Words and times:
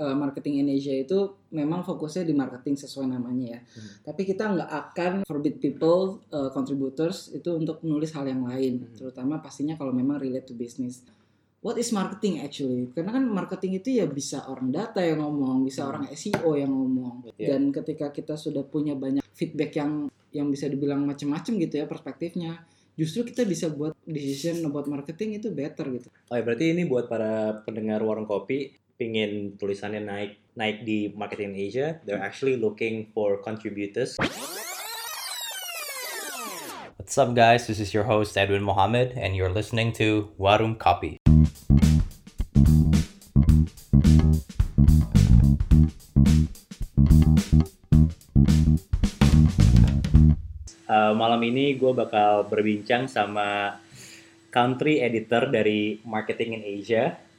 uh, 0.00 0.16
marketing 0.16 0.64
in 0.64 0.72
Asia 0.72 0.96
itu 0.96 1.36
memang 1.52 1.84
fokusnya 1.84 2.24
di 2.24 2.32
marketing 2.32 2.80
sesuai 2.80 3.06
namanya 3.12 3.46
ya. 3.54 3.60
Hmm. 3.60 3.90
Tapi 4.08 4.22
kita 4.24 4.48
nggak 4.48 4.70
akan 4.72 5.12
forbid 5.28 5.60
people 5.60 6.24
uh, 6.32 6.48
contributors 6.50 7.28
itu 7.30 7.52
untuk 7.52 7.84
menulis 7.84 8.10
hal 8.16 8.24
yang 8.24 8.48
lain, 8.48 8.80
Hmm. 8.80 8.96
terutama 8.96 9.38
pastinya 9.44 9.76
kalau 9.76 9.92
memang 9.92 10.16
relate 10.16 10.48
to 10.48 10.56
business. 10.56 11.04
What 11.60 11.76
is 11.76 11.92
marketing 11.92 12.40
actually? 12.40 12.88
Karena 12.96 13.20
kan 13.20 13.24
marketing 13.28 13.84
itu 13.84 14.00
ya 14.00 14.08
bisa 14.08 14.48
orang 14.48 14.72
data 14.72 15.04
yang 15.04 15.20
ngomong, 15.20 15.68
bisa 15.68 15.84
Hmm. 15.84 15.90
orang 15.92 16.04
SEO 16.16 16.56
yang 16.56 16.72
ngomong. 16.72 17.36
Iya. 17.36 17.54
Dan 17.54 17.68
ketika 17.68 18.08
kita 18.08 18.32
sudah 18.40 18.64
punya 18.64 18.96
banyak 18.96 19.20
feedback 19.36 19.76
yang 19.76 20.08
yang 20.32 20.48
bisa 20.48 20.70
dibilang 20.70 21.04
macam-macam 21.04 21.52
gitu 21.58 21.74
ya 21.74 21.90
perspektifnya, 21.90 22.62
justru 22.94 23.26
kita 23.26 23.42
bisa 23.44 23.66
buat 23.68 23.98
decision 24.06 24.62
about 24.62 24.86
marketing 24.86 25.42
itu 25.42 25.50
better 25.50 25.90
gitu. 25.90 26.08
Oh 26.30 26.36
ya, 26.38 26.42
berarti 26.46 26.70
ini 26.70 26.86
buat 26.86 27.10
para 27.10 27.60
pendengar 27.66 28.00
warung 28.06 28.30
kopi 28.30 28.72
pingin 29.00 29.56
tulisannya 29.56 30.04
naik 30.04 30.32
naik 30.52 30.84
di 30.84 31.08
marketing 31.16 31.56
in 31.56 31.72
Asia, 31.72 31.86
they're 32.04 32.20
actually 32.20 32.60
looking 32.60 33.08
for 33.16 33.40
contributors. 33.40 34.20
What's 37.00 37.16
up 37.16 37.32
guys? 37.32 37.64
This 37.64 37.80
is 37.80 37.96
your 37.96 38.04
host 38.04 38.36
Edwin 38.36 38.60
Mohammed 38.60 39.16
and 39.16 39.32
you're 39.32 39.48
listening 39.48 39.96
to 39.96 40.28
Warung 40.36 40.76
Kopi. 40.76 41.16
Uh, 50.84 51.16
malam 51.16 51.40
ini 51.40 51.80
gue 51.80 51.92
bakal 51.96 52.44
berbincang 52.52 53.08
sama 53.08 53.80
country 54.52 55.00
editor 55.00 55.48
dari 55.48 56.04
Marketing 56.04 56.60
in 56.60 56.62
Asia. 56.68 57.29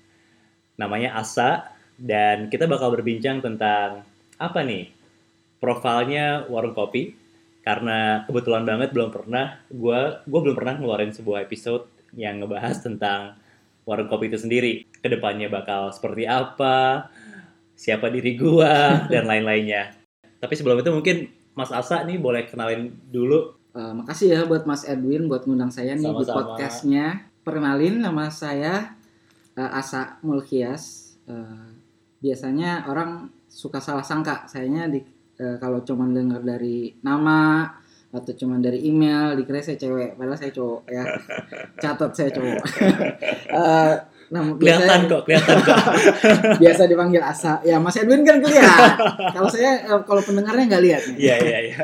Namanya 0.78 1.18
Asa. 1.18 1.72
Dan 1.98 2.50
kita 2.50 2.66
bakal 2.66 2.94
berbincang 2.94 3.40
tentang 3.44 4.06
apa 4.38 4.60
nih? 4.62 4.90
Profilnya 5.62 6.50
warung 6.50 6.74
kopi. 6.74 7.13
Karena 7.62 8.26
kebetulan 8.26 8.66
banget 8.66 8.90
belum 8.90 9.13
pernah, 9.13 9.62
gue 9.70 10.00
gua 10.26 10.40
belum 10.41 10.58
pernah 10.58 10.82
ngeluarin 10.82 11.13
sebuah 11.13 11.46
episode 11.46 11.86
yang 12.18 12.41
ngebahas 12.41 12.82
tentang 12.82 13.38
warung 13.86 14.10
kopi 14.10 14.34
itu 14.34 14.41
sendiri. 14.41 14.90
Ke 14.98 15.13
depannya 15.13 15.46
bakal 15.46 15.94
seperti 15.94 16.26
apa, 16.26 17.06
siapa 17.78 18.10
diri 18.10 18.34
gua 18.34 18.98
dan 19.13 19.30
lain-lainnya. 19.30 19.94
Tapi 20.41 20.58
sebelum 20.58 20.82
itu 20.82 20.90
mungkin 20.90 21.30
Mas 21.54 21.70
Asa 21.70 22.02
nih 22.02 22.18
boleh 22.18 22.50
kenalin 22.50 22.98
dulu 23.13 23.62
Uh, 23.72 23.96
makasih 23.96 24.28
ya 24.35 24.41
buat 24.44 24.68
Mas 24.68 24.84
Edwin 24.84 25.32
buat 25.32 25.48
ngundang 25.48 25.72
saya 25.72 25.96
nih 25.96 26.04
di 26.04 26.28
Sama-sama. 26.28 26.35
podcastnya. 26.44 27.06
Perkenalin 27.48 28.04
nama 28.04 28.28
saya 28.28 29.00
uh, 29.57 29.71
Asa 29.76 30.20
Mulkias. 30.24 31.16
Uh, 31.27 31.71
biasanya 32.21 32.85
orang 32.88 33.32
suka 33.48 33.82
salah 33.82 34.05
sangka. 34.05 34.46
Sayanya 34.48 34.88
di 34.88 35.02
uh, 35.41 35.57
kalau 35.57 35.82
cuma 35.84 36.07
dengar 36.07 36.44
dari 36.44 36.96
nama 37.02 37.68
atau 38.12 38.35
cuma 38.35 38.60
dari 38.60 38.84
email 38.91 39.40
dikira 39.40 39.63
saya 39.63 39.79
cewek. 39.79 40.20
Padahal 40.20 40.38
saya 40.40 40.52
cowok 40.52 40.82
ya. 40.91 41.04
Catat 41.82 42.12
saya 42.12 42.29
cowok. 42.35 42.63
uh, 43.52 43.94
nama 44.34 44.55
kelihatan 44.55 44.88
biasanya- 44.88 45.12
kok, 45.12 45.22
kelihatan 45.27 45.57
kok. 45.63 45.77
biasa 46.63 46.82
dipanggil 46.88 47.24
Asa. 47.24 47.54
Ya 47.63 47.79
Mas 47.79 47.96
Edwin 47.99 48.24
kan 48.24 48.40
kelihatan. 48.40 48.96
kalau 49.35 49.49
saya 49.52 49.72
uh, 49.91 50.02
kalau 50.04 50.22
pendengarnya 50.24 50.68
nggak 50.68 50.84
lihat. 50.84 51.02
nih. 51.12 51.18
Iya, 51.20 51.35
iya, 51.44 51.60
iya. 51.68 51.77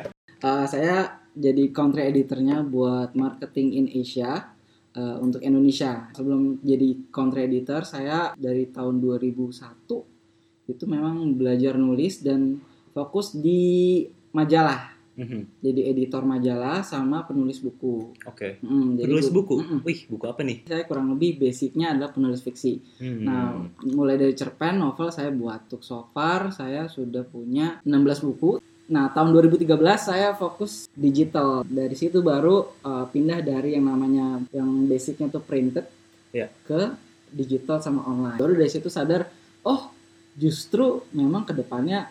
Uh, 0.44 0.64
saya 0.70 1.18
jadi 1.38 1.70
country 1.70 2.10
editornya 2.10 2.66
buat 2.66 3.14
marketing 3.14 3.68
in 3.74 3.86
Asia 3.94 4.57
uh, 4.98 5.18
untuk 5.22 5.40
Indonesia. 5.46 6.10
Sebelum 6.18 6.60
jadi 6.66 7.08
country 7.14 7.46
editor, 7.46 7.86
saya 7.86 8.34
dari 8.34 8.68
tahun 8.74 8.98
2001 9.00 10.68
itu 10.68 10.84
memang 10.84 11.38
belajar 11.38 11.80
nulis 11.80 12.20
dan 12.26 12.60
fokus 12.92 13.38
di 13.38 14.04
majalah. 14.34 14.98
Mhm, 15.18 15.66
Jadi 15.66 15.82
editor 15.90 16.22
majalah 16.22 16.86
sama 16.86 17.26
penulis 17.26 17.58
buku. 17.58 18.14
Oke. 18.30 18.62
Mm, 18.62 19.02
jadi 19.02 19.10
Penulis 19.10 19.34
buku. 19.34 19.56
Mm-mm. 19.58 19.80
Wih, 19.82 20.06
buku 20.06 20.26
apa 20.30 20.46
nih? 20.46 20.62
Saya 20.70 20.86
kurang 20.86 21.10
lebih 21.10 21.42
basicnya 21.42 21.98
adalah 21.98 22.14
penulis 22.14 22.46
fiksi. 22.46 23.02
Hmm. 23.02 23.26
Nah, 23.26 23.66
mulai 23.98 24.22
dari 24.22 24.38
cerpen, 24.38 24.78
novel 24.78 25.10
saya 25.10 25.34
buat. 25.34 25.66
Untuk 25.74 25.82
so 25.82 26.06
far, 26.14 26.54
saya 26.54 26.86
sudah 26.86 27.26
punya 27.26 27.82
16 27.82 28.22
buku. 28.30 28.62
Nah, 28.88 29.12
tahun 29.12 29.36
2013 29.36 29.68
saya 30.00 30.32
fokus 30.32 30.88
digital. 30.96 31.68
Dari 31.68 31.92
situ 31.92 32.24
baru 32.24 32.64
uh, 32.88 33.06
pindah 33.12 33.44
dari 33.44 33.76
yang 33.76 33.92
namanya 33.92 34.40
yang 34.56 34.88
basicnya 34.88 35.28
tuh 35.28 35.44
printed 35.44 35.88
Ya. 36.36 36.52
ke 36.68 36.92
digital 37.32 37.80
sama 37.84 38.04
online. 38.08 38.40
Baru 38.40 38.56
dari 38.56 38.72
situ 38.72 38.88
sadar, 38.88 39.28
oh 39.68 39.92
justru 40.38 41.04
memang 41.12 41.44
ke 41.44 41.52
depannya 41.56 42.08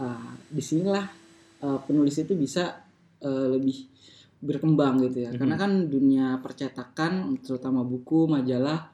uh, 0.00 0.32
di 0.48 0.62
sinilah 0.62 1.06
uh, 1.62 1.78
penulis 1.84 2.16
itu 2.16 2.32
bisa 2.34 2.82
uh, 3.22 3.46
lebih 3.52 3.86
berkembang 4.42 5.02
gitu 5.06 5.26
ya. 5.26 5.30
Mhm. 5.34 5.38
Karena 5.38 5.56
kan 5.58 5.72
dunia 5.86 6.26
percetakan, 6.42 7.38
terutama 7.42 7.82
buku, 7.86 8.26
majalah 8.26 8.90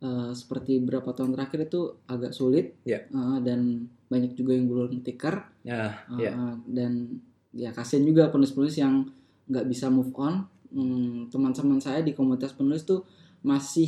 uh, 0.00 0.30
seperti 0.30 0.78
beberapa 0.78 1.12
tahun 1.12 1.32
terakhir 1.32 1.66
itu 1.66 1.80
agak 2.06 2.32
sulit 2.32 2.74
Ya. 2.82 3.04
uh, 3.10 3.38
dan 3.38 3.84
banyak 4.06 4.32
juga 4.32 4.54
yang 4.54 4.66
gulung 4.66 5.02
tikar 5.02 5.50
Ya, 5.62 6.02
uh, 6.06 6.18
ya. 6.18 6.32
dan 6.64 7.20
ya 7.50 7.70
kasihan 7.70 8.02
juga 8.02 8.28
penulis-penulis 8.28 8.74
yang 8.74 9.06
nggak 9.46 9.66
bisa 9.66 9.86
move 9.88 10.10
on. 10.16 10.46
Hmm, 10.68 11.30
teman-teman 11.30 11.78
saya 11.78 12.02
di 12.02 12.10
komunitas 12.10 12.50
penulis 12.50 12.82
tuh 12.82 13.06
masih 13.40 13.86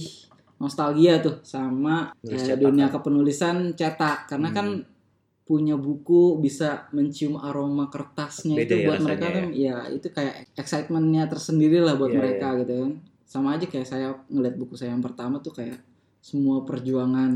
nostalgia 0.56 1.18
tuh 1.18 1.42
sama 1.42 2.14
eh, 2.22 2.54
dunia 2.54 2.86
kan? 2.86 3.00
kepenulisan 3.00 3.56
cetak 3.72 4.30
karena 4.30 4.48
kan 4.50 4.66
Hmm. 4.72 4.86
punya 5.44 5.74
buku 5.74 6.38
bisa 6.38 6.90
mencium 6.90 7.38
aroma 7.38 7.86
kertasnya 7.86 8.58
Beda 8.58 8.66
itu 8.66 8.74
ya 8.76 8.86
buat 8.88 9.00
mereka 9.00 9.26
kan 9.30 9.46
ya 9.52 9.76
itu 9.86 10.10
kayak 10.10 10.50
excitementnya 10.54 11.26
tersendiri 11.26 11.78
lah 11.78 11.94
buat 11.94 12.10
Iya, 12.10 12.18
mereka 12.18 12.46
gitu 12.58 12.72
kan 12.82 12.92
sama 13.22 13.54
aja 13.54 13.66
kayak 13.66 13.86
saya 13.86 14.10
ngeliat 14.26 14.54
buku 14.54 14.74
saya 14.74 14.90
yang 14.90 15.02
pertama 15.02 15.38
tuh 15.38 15.54
kayak 15.54 15.78
semua 16.26 16.66
perjuangan 16.66 17.30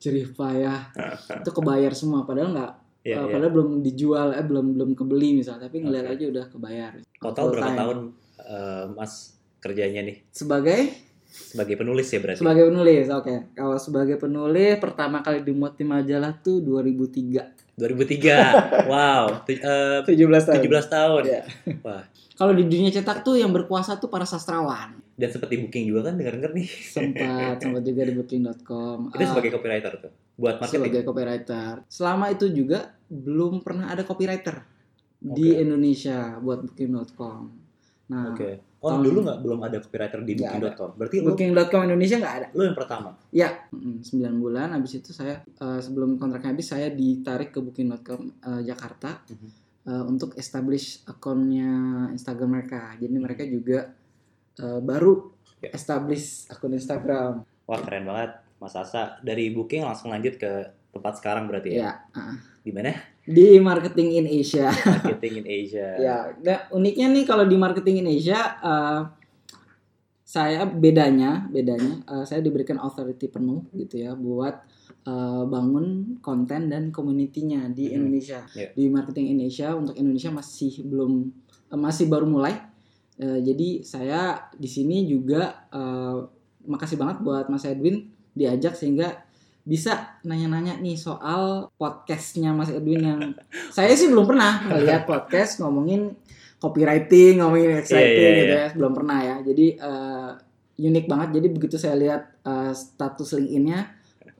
jerih 0.00 0.32
payah 0.32 0.88
itu 1.44 1.50
kebayar 1.52 1.92
semua 1.92 2.24
padahal 2.24 2.56
nggak 2.56 2.72
Ya, 3.00 3.16
eh, 3.16 3.24
ya. 3.24 3.32
padahal 3.32 3.52
belum 3.56 3.70
dijual 3.80 4.28
eh 4.36 4.44
belum 4.44 4.76
belum 4.76 4.90
kebeli 4.92 5.32
misalnya 5.32 5.72
tapi 5.72 5.80
ngeliat 5.80 6.04
Oke. 6.04 6.20
aja 6.20 6.24
udah 6.28 6.44
kebayar 6.52 6.92
Total 7.16 7.44
Full 7.48 7.52
berapa 7.56 7.64
time. 7.64 7.78
tahun 7.80 7.98
eh, 8.44 8.84
Mas 8.92 9.12
kerjanya 9.56 10.00
nih 10.04 10.16
sebagai 10.28 10.78
sebagai 11.24 11.80
penulis 11.80 12.12
ya 12.12 12.20
berarti? 12.20 12.40
sebagai 12.44 12.64
penulis 12.68 13.06
oke 13.08 13.34
kalau 13.56 13.76
sebagai 13.80 14.16
penulis 14.20 14.76
pertama 14.76 15.24
kali 15.24 15.40
dimuat 15.40 15.80
di 15.80 15.84
majalah 15.88 16.36
tuh 16.36 16.60
2003 16.60 17.80
2003. 17.80 17.80
wow. 18.92 19.48
Eh, 19.48 20.04
17 20.04 20.04
tahun 20.44 20.60
17 20.60 20.68
tahun. 20.92 21.22
Iya. 21.24 21.42
Wah. 21.80 22.04
kalau 22.36 22.52
di 22.52 22.68
dunia 22.68 22.92
cetak 22.92 23.24
tuh 23.24 23.40
yang 23.40 23.48
berkuasa 23.48 23.96
tuh 23.96 24.12
para 24.12 24.28
sastrawan 24.28 25.00
Dan 25.20 25.28
seperti 25.28 25.54
booking 25.58 25.84
juga 25.86 26.00
kan 26.02 26.14
denger-denger 26.14 26.52
nih. 26.54 26.68
sempat 26.88 27.56
sempat 27.62 27.82
juga 27.82 28.00
di 28.02 28.12
booking.com 28.14 28.98
Itu 29.10 29.20
Ah, 29.20 29.28
sebagai 29.28 29.50
copywriter 29.52 29.92
tuh. 29.98 30.12
Buat 30.34 30.54
marketing. 30.56 30.72
sebagai 30.74 31.00
copywriter 31.04 31.72
selama 31.86 32.24
itu 32.28 32.46
juga 32.48 32.78
belum 33.06 33.60
pernah 33.60 33.86
ada 33.88 34.02
copywriter 34.02 34.64
di 35.14 35.52
Oke. 35.52 35.60
Indonesia 35.60 36.18
buat 36.38 36.64
booking.com 36.64 37.40
nah 38.08 38.32
Oke. 38.32 38.64
Oh, 38.80 38.88
tahun- 38.90 39.04
dulu 39.04 39.18
nggak 39.20 39.38
belum 39.40 39.60
ada 39.60 39.76
copywriter 39.78 40.20
di 40.20 40.32
booking.com. 40.34 40.90
Berarti 40.96 41.16
booking.com 41.20 41.80
Indonesia 41.84 42.16
nggak 42.16 42.34
ada 42.34 42.46
lu 42.50 42.62
yang 42.64 42.72
pertama. 42.74 43.12
Ya, 43.30 43.68
mm, 43.68 44.00
9 44.02 44.08
bulan. 44.34 44.72
Habis 44.72 44.92
itu 44.96 45.12
saya 45.12 45.44
eh, 45.44 45.78
sebelum 45.78 46.16
kontraknya 46.16 46.50
habis 46.50 46.66
saya 46.66 46.88
ditarik 46.88 47.50
ke 47.50 47.60
booking.com 47.60 48.20
eh, 48.40 48.62
Jakarta 48.64 49.20
Mhm. 49.28 49.48
eh, 49.84 50.04
untuk 50.06 50.32
establish 50.34 51.04
akunnya 51.04 51.68
Instagram 52.10 52.50
mereka. 52.50 52.96
Jadi 52.96 53.14
mereka 53.14 53.44
juga 53.44 53.92
eh, 54.60 54.80
baru 54.80 55.32
Ya. 55.58 55.72
establish 55.72 56.48
akun 56.48 56.72
Instagram. 56.72 57.44
Wah, 57.64 57.80
keren 57.80 58.04
banget. 58.04 58.32
Mas 58.56 58.72
Asa 58.72 59.20
dari 59.20 59.48
booking 59.48 59.80
langsung 59.82 60.08
lanjut 60.08 60.36
ke 60.36 60.52
tempat 60.90 61.16
sekarang 61.16 61.44
berarti 61.44 61.76
ya. 61.76 61.80
Ya, 61.80 61.92
ah. 62.12 62.36
Di 62.60 62.70
mana? 62.70 62.92
di 63.22 63.56
marketing 63.56 64.08
in 64.16 64.26
Asia. 64.26 64.72
Marketing 64.90 65.38
in 65.38 65.46
Asia. 65.46 65.88
ya, 65.96 66.16
nah, 66.40 66.66
uniknya 66.70 67.06
nih 67.10 67.24
kalau 67.24 67.44
di 67.44 67.54
marketing 67.54 68.02
in 68.02 68.08
Asia 68.10 68.40
eh, 68.58 69.00
saya 70.22 70.64
bedanya, 70.64 71.44
bedanya 71.46 72.00
eh, 72.02 72.24
saya 72.24 72.40
diberikan 72.40 72.78
authority 72.78 73.26
penuh 73.26 73.66
gitu 73.72 74.00
ya 74.00 74.14
buat 74.14 74.64
bangun 75.46 76.18
konten 76.20 76.68
dan 76.68 76.88
community-nya 76.88 77.68
di 77.68 77.88
Mhm. 77.88 77.94
Indonesia. 77.96 78.40
Iya. 78.52 78.68
Di 78.72 78.84
marketing 78.86 79.26
Indonesia 79.32 79.68
untuk 79.72 79.94
Indonesia 79.94 80.30
masih 80.30 80.84
belum 80.84 81.12
masih 81.70 82.06
baru 82.06 82.26
mulai. 82.26 82.54
Eh, 83.20 83.40
jadi 83.44 83.84
saya 83.84 84.48
di 84.56 84.64
sini 84.64 85.04
juga 85.04 85.68
eh, 85.68 86.18
makasih 86.64 86.96
banget 86.96 87.20
buat 87.20 87.52
Mas 87.52 87.68
Edwin 87.68 88.08
diajak 88.32 88.72
sehingga 88.72 89.28
bisa 89.60 90.16
nanya-nanya 90.24 90.80
nih 90.80 90.96
soal 90.96 91.68
podcastnya 91.76 92.56
Mas 92.56 92.72
Edwin 92.72 93.04
yang 93.04 93.20
saya 93.76 93.92
sih 93.92 94.08
belum 94.08 94.24
pernah 94.24 94.64
melihat 94.72 95.04
podcast 95.04 95.60
ngomongin 95.60 96.16
copywriting, 96.60 97.40
ngomongin 97.40 97.80
exciting 97.80 98.08
Iya, 98.08 98.30
iya, 98.32 98.40
gitu 98.40 98.54
iya. 98.56 98.64
ya, 98.64 98.68
belum 98.76 98.92
pernah 98.96 99.18
ya. 99.20 99.36
Jadi 99.44 99.66
eh, 99.76 100.30
unik 100.80 101.04
banget. 101.08 101.28
Jadi 101.36 101.46
begitu 101.52 101.76
saya 101.76 101.96
lihat 102.00 102.22
eh, 102.40 102.72
status 102.72 103.36
LinkedIn-nya, 103.36 103.80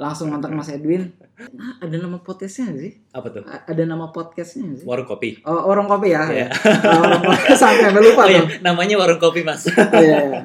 langsung 0.01 0.33
kontak 0.33 0.49
Mas 0.51 0.73
Edwin. 0.73 1.13
Ah, 1.61 1.85
ada 1.85 1.97
nama 1.97 2.17
podcastnya 2.19 2.73
sih? 2.73 2.93
Apa 3.13 3.29
tuh? 3.29 3.45
A- 3.45 3.69
Ada 3.69 3.85
nama 3.85 4.09
podcastnya 4.09 4.73
sih? 4.75 4.85
Warung 4.85 5.05
kopi. 5.05 5.41
Oh, 5.45 5.69
orang 5.69 5.85
kopi 5.85 6.09
ya. 6.11 6.25
Iya. 6.25 6.49
Oh, 6.89 7.01
orang 7.05 7.21
kopi 7.23 7.53
sampai 7.61 7.93
lupa 7.95 8.25
Oh, 8.25 8.29
iya, 8.29 8.43
namanya 8.61 8.97
warung 8.97 9.21
kopi 9.21 9.45
mas. 9.45 9.69
Oh, 9.73 10.01
iya, 10.01 10.19
iya. 10.25 10.41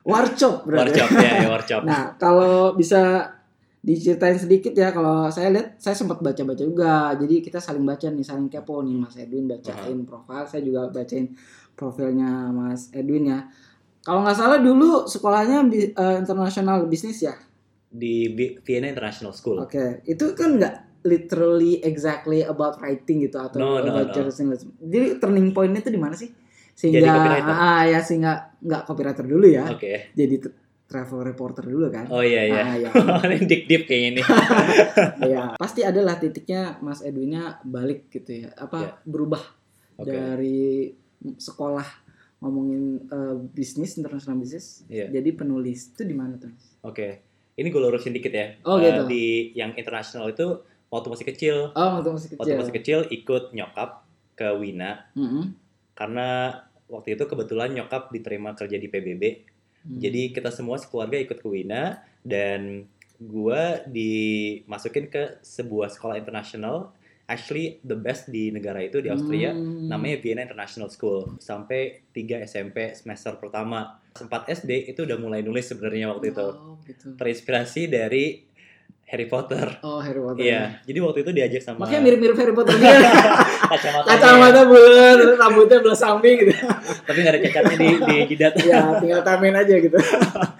Warcop 0.00 0.64
berarti. 0.64 0.96
Warcop 0.96 1.10
ya, 1.16 1.32
ya 1.40 1.48
warcop. 1.48 1.82
Nah, 1.84 2.12
kalau 2.16 2.72
bisa 2.72 3.28
diceritain 3.80 4.36
sedikit 4.36 4.72
ya, 4.72 4.92
kalau 4.92 5.28
saya 5.28 5.48
lihat 5.48 5.76
saya 5.76 5.96
sempat 5.96 6.20
baca-baca 6.20 6.60
juga. 6.60 7.16
Jadi 7.16 7.40
kita 7.40 7.56
saling 7.56 7.84
baca 7.84 8.04
nih, 8.04 8.24
saling 8.24 8.48
kepo 8.48 8.80
nih 8.80 8.96
Mas 8.96 9.16
Edwin 9.16 9.48
bacain 9.48 10.04
profil, 10.04 10.44
saya 10.44 10.60
juga 10.60 10.88
bacain 10.88 11.32
profilnya 11.72 12.48
Mas 12.48 12.92
Edwin 12.92 13.28
ya. 13.28 13.40
Kalau 14.00 14.24
nggak 14.24 14.36
salah 14.36 14.60
dulu 14.60 15.04
sekolahnya 15.04 15.64
eh, 15.72 16.16
internasional 16.16 16.84
bisnis 16.84 17.24
ya. 17.24 17.36
Di 17.90 18.30
Vi- 18.30 18.56
Vienna 18.60 18.88
International 18.88 19.32
School. 19.32 19.58
Oke, 19.60 20.00
itu 20.04 20.32
kan 20.32 20.54
nggak 20.54 20.74
literally 21.02 21.80
exactly 21.80 22.40
about 22.40 22.78
writing 22.78 23.20
gitu 23.20 23.36
atau 23.36 23.56
No, 23.56 23.68
no, 23.76 23.88
about 23.88 24.08
no. 24.08 24.14
journalism. 24.14 24.52
Jadi 24.78 25.16
turning 25.16 25.50
point-nya 25.50 25.80
itu 25.80 25.88
di 25.88 25.96
mana 25.96 26.14
sih? 26.14 26.30
Sehingga 26.70 26.98
Jadi 26.98 27.08
copywriter. 27.10 27.52
ah 27.52 27.82
ya 27.84 27.98
sehingga 27.98 28.32
nggak 28.56 28.82
copywriter 28.84 29.24
dulu 29.24 29.44
ya. 29.44 29.64
Oke. 29.66 30.12
Jadi 30.12 30.34
t- 30.38 30.54
travel 30.86 31.20
reporter 31.24 31.64
dulu 31.64 31.86
kan. 31.88 32.04
Oh 32.06 32.20
iya 32.20 32.42
iya. 32.42 32.62
Ah, 32.62 32.76
ya. 32.76 32.90
Ini 33.26 33.42
deep 33.42 33.62
deep 33.64 33.82
kayaknya 33.84 34.10
nih. 34.16 34.24
ya 35.30 35.42
pasti 35.54 35.80
adalah 35.80 36.16
titiknya 36.16 36.76
Mas 36.78 37.00
Edwinnya 37.00 37.58
balik 37.62 38.10
gitu 38.10 38.44
ya 38.44 38.50
apa 38.54 38.78
Ya. 38.80 38.90
berubah 39.02 39.42
Oke. 39.96 40.08
dari 40.08 40.90
sekolah 41.36 41.84
ngomongin 42.40 42.82
eh, 43.06 43.36
bisnis 43.46 43.94
internasional 43.94 44.36
bisnis 44.36 44.82
Iya. 44.86 45.08
jadi 45.10 45.30
penulis 45.32 45.90
itu 45.90 46.02
di 46.02 46.12
mana 46.12 46.36
tuh? 46.36 46.52
Oke. 46.82 47.29
Ini 47.60 47.68
gue 47.68 47.80
lurusin 47.80 48.16
dikit 48.16 48.32
ya. 48.32 48.56
Oh, 48.64 48.80
Eh, 48.80 48.88
gitu. 48.88 49.02
Di 49.04 49.24
yang 49.52 49.76
internasional 49.76 50.32
itu 50.32 50.64
waktu 50.88 51.06
masih 51.12 51.26
kecil, 51.28 51.56
oh 51.70 51.88
waktu 52.00 52.08
masih 52.10 52.28
kecil 52.32 52.40
waktu 52.40 52.56
masih 52.56 52.74
kecil 52.74 52.98
ikut 53.12 53.44
nyokap 53.52 54.02
ke 54.34 54.48
Wina 54.56 55.06
Mm-mm. 55.12 55.52
karena 55.92 56.56
waktu 56.88 57.14
itu 57.14 57.28
kebetulan 57.28 57.76
nyokap 57.76 58.10
diterima 58.10 58.56
kerja 58.56 58.74
di 58.74 58.88
PBB. 58.90 59.22
Hmm. 59.86 60.00
Jadi 60.00 60.32
kita 60.34 60.50
semua 60.50 60.80
sekeluarga 60.80 61.20
ikut 61.20 61.38
ke 61.38 61.46
Wina 61.46 62.00
dan 62.24 62.88
gua 63.20 63.84
dimasukin 63.86 65.12
ke 65.12 65.38
sebuah 65.44 65.92
sekolah 65.92 66.16
internasional. 66.16 66.96
Actually 67.30 67.78
the 67.80 67.94
best 67.94 68.26
di 68.26 68.50
negara 68.50 68.82
itu 68.82 68.98
di 68.98 69.06
Austria. 69.06 69.54
Hmm. 69.54 69.86
Namanya 69.86 70.18
Vienna 70.18 70.42
International 70.42 70.90
School. 70.90 71.38
Sampai 71.38 72.02
3 72.10 72.42
SMP 72.42 72.90
semester 72.92 73.38
pertama. 73.38 74.02
Sempat 74.10 74.50
SD 74.50 74.90
itu 74.90 75.06
udah 75.06 75.14
mulai 75.14 75.40
nulis 75.40 75.62
sebenarnya 75.64 76.10
waktu 76.10 76.34
itu. 76.34 76.42
oh, 76.42 76.74
gitu. 76.82 77.14
Terinspirasi 77.14 77.86
dari 77.86 78.42
Harry 79.06 79.26
Potter. 79.26 79.78
oh 79.82 79.98
Harry 79.98 80.18
Potter 80.18 80.38
Iya, 80.38 80.82
jadi 80.84 80.98
waktu 81.00 81.18
itu 81.22 81.30
diajak 81.30 81.62
sama 81.62 81.82
makanya 81.82 81.98
mirip-mirip 82.00 82.36
Harry 82.36 82.54
Potter 82.54 82.74
juga 82.74 82.94
kacamatanya. 83.74 84.06
kacamata 84.06 84.60
bulat 84.66 85.18
rambutnya 85.34 85.78
belah 85.82 85.98
samping 85.98 86.34
gitu 86.38 86.54
Tapi 87.02 87.18
nggak 87.18 87.34
ada 87.34 87.42
cacatnya 87.42 87.74
di, 87.74 87.88
di 87.98 88.16
jidat. 88.28 88.54
ya 88.62 89.02
tinggal 89.02 89.22
tamin 89.22 89.50
aja 89.52 89.74
gitu 89.76 89.98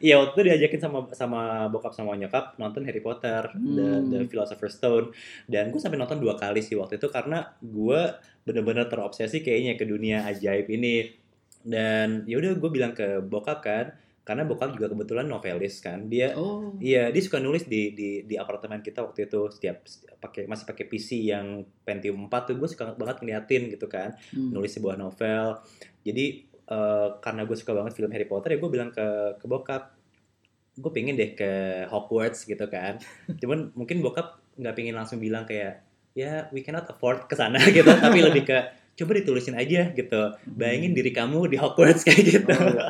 Iya 0.00 0.16
waktu 0.16 0.32
itu 0.32 0.42
diajakin 0.48 0.80
sama 0.80 0.98
sama 1.12 1.40
bokap 1.68 1.92
sama 1.92 2.16
nyokap 2.16 2.56
nonton 2.56 2.88
Harry 2.88 2.98
Potter 2.98 3.52
The, 3.52 3.88
Hmm. 4.00 4.08
The 4.08 4.18
Philosopher's 4.26 4.74
Stone 4.74 5.12
dan 5.44 5.68
gue 5.68 5.76
sampai 5.76 6.00
nonton 6.00 6.16
dua 6.16 6.34
kali 6.34 6.64
sih 6.64 6.72
waktu 6.74 6.96
itu 6.96 7.12
karena 7.12 7.52
gue 7.60 8.00
bener-bener 8.42 8.88
terobsesi 8.88 9.44
kayaknya 9.44 9.76
ke 9.76 9.84
dunia 9.84 10.24
ajaib 10.24 10.66
ini 10.66 11.12
dan 11.60 12.24
ya 12.24 12.40
udah 12.40 12.56
gue 12.56 12.70
bilang 12.72 12.96
ke 12.96 13.20
bokap 13.20 13.60
kan 13.60 13.86
karena 14.20 14.44
bokap 14.44 14.72
juga 14.72 14.88
kebetulan 14.88 15.26
novelis 15.26 15.80
kan 15.80 16.06
dia 16.06 16.32
oh 16.32 16.72
Iya, 16.78 17.12
dia 17.12 17.20
suka 17.20 17.36
nulis 17.36 17.66
di 17.66 17.92
di 17.92 18.24
di 18.24 18.34
apartemen 18.36 18.80
kita 18.80 19.02
waktu 19.02 19.28
itu 19.28 19.52
setiap 19.52 19.84
setiap 19.84 20.16
pakai 20.16 20.48
masih 20.48 20.64
pakai 20.64 20.84
PC 20.86 21.28
yang 21.28 21.60
Pentium 21.84 22.16
4 22.24 22.48
tuh 22.48 22.56
gue 22.56 22.68
suka 22.68 22.96
banget 22.96 23.20
ngeliatin 23.20 23.68
gitu 23.68 23.84
kan 23.84 24.16
Hmm. 24.32 24.54
nulis 24.54 24.72
sebuah 24.72 24.96
novel. 24.96 25.60
Jadi 26.00 26.48
eh, 26.70 27.08
karena 27.18 27.42
gue 27.44 27.56
suka 27.58 27.74
banget 27.74 27.92
film 27.98 28.10
Harry 28.14 28.26
Potter 28.30 28.54
ya 28.54 28.58
gue 28.62 28.70
bilang 28.70 28.90
ke 28.94 29.36
ke 29.36 29.46
bokap 29.50 30.00
gue 30.80 30.92
pengen 30.94 31.14
deh 31.18 31.36
ke 31.36 31.50
Hogwarts 31.90 32.48
gitu 32.48 32.64
kan. 32.70 32.98
Cuman 33.40 33.74
mungkin 33.76 34.00
bokap 34.00 34.40
nggak 34.56 34.74
pengen 34.76 34.94
langsung 34.96 35.18
bilang 35.18 35.44
kayak 35.44 35.84
ya 36.16 36.50
we 36.50 36.64
cannot 36.64 36.88
afford 36.90 37.26
ke 37.26 37.34
sana 37.36 37.60
gitu, 37.76 37.86
tapi 37.86 38.24
lebih 38.24 38.48
ke 38.48 38.58
coba 38.96 39.10
ditulisin 39.20 39.56
aja 39.56 39.92
gitu. 39.92 40.22
Bayangin 40.48 40.96
diri 40.96 41.12
kamu 41.12 41.50
di 41.52 41.56
Hogwarts 41.60 42.02
kayak 42.06 42.22
gitu. 42.22 42.50
Oh, 42.50 42.66
gitu. 42.66 42.82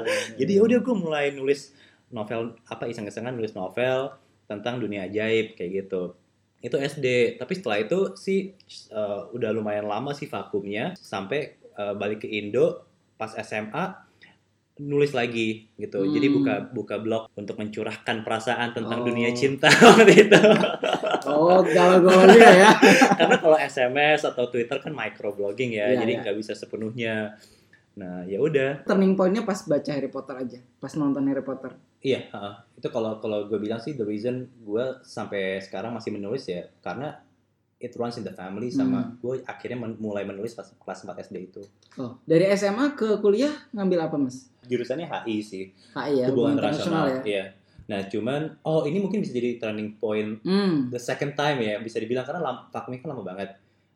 Jadi 0.44 0.53
ya 0.56 0.62
udah 0.65 0.79
gue 0.81 0.94
mulai 0.97 1.26
nulis 1.35 1.75
novel 2.11 2.59
apa 2.67 2.91
iseng-isengan 2.91 3.35
nulis 3.35 3.55
novel 3.55 4.15
tentang 4.50 4.83
dunia 4.83 5.06
ajaib 5.06 5.55
kayak 5.55 5.87
gitu. 5.87 6.19
Itu 6.61 6.76
SD, 6.76 7.41
tapi 7.41 7.56
setelah 7.56 7.79
itu 7.81 8.12
sih 8.21 8.53
eh, 8.93 9.21
udah 9.33 9.50
lumayan 9.55 9.88
lama 9.88 10.12
sih 10.12 10.29
vakumnya 10.29 10.93
sampai 10.99 11.56
eh, 11.56 11.94
balik 11.97 12.26
ke 12.26 12.29
Indo 12.29 12.89
pas 13.20 13.37
SMA 13.37 13.84
nulis 14.81 15.12
lagi 15.12 15.69
gitu. 15.76 16.08
Jadi 16.08 16.26
Hmm. 16.26 16.37
buka 16.40 16.55
buka 16.72 16.96
blog 16.96 17.28
untuk 17.34 17.52
mencurahkan 17.55 18.25
perasaan 18.25 18.72
tentang 18.72 19.05
Oh. 19.05 19.06
dunia 19.06 19.28
cinta 19.31 19.69
waktu 19.93 20.25
itu. 20.25 20.40
oh 21.28 21.61
galau-galaunya 21.61 22.49
ya 22.58 22.70
Karena 23.20 23.37
kalau 23.37 23.61
SMS 23.61 24.25
atau 24.25 24.49
Twitter 24.49 24.81
kan 24.81 24.88
microblogging 24.90 25.76
ya, 25.76 25.93
Iya, 25.93 26.00
jadi 26.00 26.12
iya. 26.12 26.20
nggak 26.25 26.37
bisa 26.38 26.52
sepenuhnya. 26.55 27.37
Nah, 27.93 28.25
ya 28.25 28.40
udah 28.40 28.81
turning 28.82 29.12
pointnya 29.12 29.44
pas 29.44 29.61
baca 29.61 29.90
Harry 29.90 30.08
Potter 30.08 30.32
aja 30.34 30.58
pas 30.75 30.93
nonton 30.94 31.28
Harry 31.28 31.44
Potter 31.44 31.76
Iya, 32.00 32.32
heeh. 32.32 32.55
itu 32.75 32.88
kalau 32.88 33.20
kalau 33.20 33.44
gue 33.44 33.61
bilang 33.61 33.76
sih 33.76 33.93
the 33.93 34.00
reason 34.02 34.49
gue 34.58 34.84
sampai 35.02 35.61
sekarang 35.61 35.93
masih 35.93 36.08
menulis 36.11 36.49
ya 36.49 36.64
karena 36.81 37.20
it 37.81 37.93
runs 37.94 38.15
in 38.15 38.23
the 38.23 38.32
family 38.32 38.69
sama 38.69 39.00
Hmm. 39.00 39.17
gue 39.19 39.35
akhirnya 39.43 39.79
men- 39.79 39.97
mulai 39.97 40.23
menulis 40.23 40.53
pas 40.53 40.69
kelas 40.69 41.00
4 41.03 41.17
SD 41.23 41.37
itu. 41.43 41.62
oh 41.97 42.21
dari 42.23 42.44
SMA 42.50 42.93
ke 42.93 43.19
kuliah 43.19 43.50
ngambil 43.71 43.99
apa 44.03 44.17
mas 44.17 44.53
Jurusannya 44.62 45.05
HI 45.05 45.37
sih, 45.41 45.65
HI 45.91 46.21
ya 46.21 46.27
hubungan 46.29 46.55
internasional 46.55 47.05
ya 47.09 47.21
Iya. 47.25 47.44
Nah, 47.87 48.06
cuman 48.06 48.41
oh 48.62 48.85
ini 48.85 49.00
mungkin 49.00 49.19
bisa 49.19 49.32
jadi 49.32 49.59
turning 49.59 49.97
point 49.97 50.38
hmm 50.41 50.88
the 50.88 51.00
second 51.00 51.35
time 51.35 51.59
ya 51.59 51.75
bisa 51.77 51.97
dibilang 51.97 52.23
karena 52.23 52.38
vakumnya 52.69 53.00
kan 53.00 53.11
lama 53.11 53.25
banget. 53.25 53.50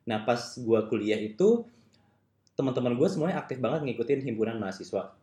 Nah, 0.05 0.21
pas 0.21 0.41
gue 0.59 0.81
kuliah 0.85 1.15
itu 1.17 1.63
teman-teman 2.55 2.93
gue 2.93 3.07
semuanya 3.07 3.39
aktif 3.39 3.59
banget 3.59 3.85
ngikutin 3.85 4.25
himpunan 4.25 4.57
mahasiswa 4.57 5.15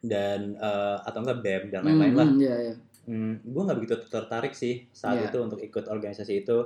dan 0.00 0.56
eh, 0.56 0.96
atau 1.00 1.18
enggak 1.20 1.38
BEM 1.40 1.64
dan 1.70 1.80
lain-lain 1.84 2.14
lah. 2.16 2.26
Hmm, 2.26 2.40
iya, 2.40 2.54
iya. 2.60 2.74
Hmm, 3.02 3.38
gue 3.38 3.62
nggak 3.62 3.78
begitu 3.78 3.94
tertarik 4.08 4.50
sih 4.52 4.86
saat 4.90 5.18
Iya. 5.20 5.28
itu 5.28 5.38
untuk 5.38 5.60
ikut 5.60 5.86
organisasi 5.86 6.42
itu. 6.42 6.58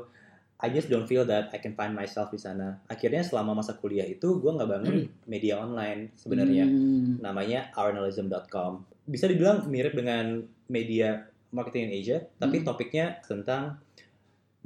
I 0.57 0.73
just 0.73 0.89
don't 0.89 1.05
feel 1.05 1.29
that 1.29 1.53
I 1.53 1.61
can 1.61 1.77
find 1.77 1.93
myself 1.93 2.33
di 2.33 2.41
sana. 2.41 2.81
Akhirnya 2.89 3.21
selama 3.21 3.53
masa 3.53 3.77
kuliah 3.77 4.09
itu 4.09 4.41
gue 4.41 4.49
nggak 4.49 4.71
bangun 4.73 4.97
media 5.33 5.61
online 5.61 6.17
sebenarnya. 6.17 6.65
Hmm. 6.65 7.21
Namanya 7.21 7.69
ourjournalism.com. 7.77 8.73
Bisa 9.05 9.29
dibilang 9.29 9.69
mirip 9.69 9.93
dengan 9.93 10.41
media 10.67 11.29
marketing 11.53 11.89
in 11.89 11.93
Asia, 11.95 12.19
tapi 12.37 12.61
Hmm. 12.61 12.67
topiknya 12.67 13.21
tentang 13.23 13.79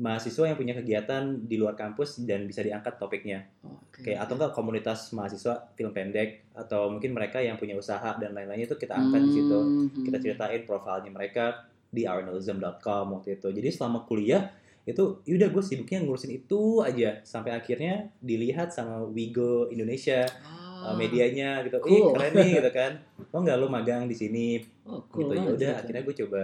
mahasiswa 0.00 0.49
yang 0.49 0.56
punya 0.56 0.73
kegiatan 0.73 1.44
di 1.44 1.61
luar 1.61 1.76
kampus 1.76 2.25
dan 2.25 2.49
bisa 2.49 2.64
diangkat 2.64 2.97
topiknya. 2.97 3.44
Oke. 3.61 4.00
Kayak 4.09 4.25
atau 4.25 4.35
enggak 4.40 4.52
komunitas 4.56 5.12
mahasiswa 5.12 5.68
film 5.76 5.92
pendek 5.92 6.49
atau 6.56 6.88
mungkin 6.88 7.12
mereka 7.12 7.37
yang 7.44 7.61
punya 7.61 7.76
usaha 7.76 8.16
dan 8.16 8.32
lain-lainnya 8.32 8.64
itu 8.64 8.80
kita 8.80 8.97
angkat 8.97 9.20
di 9.20 9.32
situ 9.37 9.59
Hmm. 9.61 10.04
kita 10.06 10.16
ceritain 10.16 10.64
profilnya 10.64 11.12
mereka 11.12 11.68
di 11.90 12.09
ourjournalism.com 12.09 13.04
waktu 13.18 13.37
itu. 13.37 13.52
Jadi 13.52 13.68
selama 13.68 14.09
kuliah 14.09 14.49
itu 14.88 15.20
yaudah 15.28 15.49
gue 15.52 15.62
sibuknya 15.62 16.00
ngurusin 16.00 16.32
itu 16.32 16.80
aja 16.80 17.20
sampai 17.22 17.52
akhirnya 17.52 18.08
dilihat 18.18 18.72
sama 18.72 19.04
Wigo 19.04 19.68
Indonesia 19.68 20.25
uh, 20.25 20.58
Ah. 20.80 20.96
medianya 20.96 21.60
gitu. 21.68 21.76
Cool. 21.84 21.92
Ih 21.92 22.02
keren 22.16 22.32
nih 22.40 22.50
gitu 22.56 22.70
kan. 22.72 22.92
Lo 23.28 23.44
nggak 23.44 23.56
lo 23.60 23.68
magang 23.68 24.08
di 24.08 24.16
sini 24.16 24.56
oh, 24.88 25.04
cool 25.12 25.28
gitu. 25.37 25.37
Ya 25.37 25.50
udah 25.52 25.72
akhirnya 25.84 26.02
gue 26.08 26.14
coba 26.25 26.42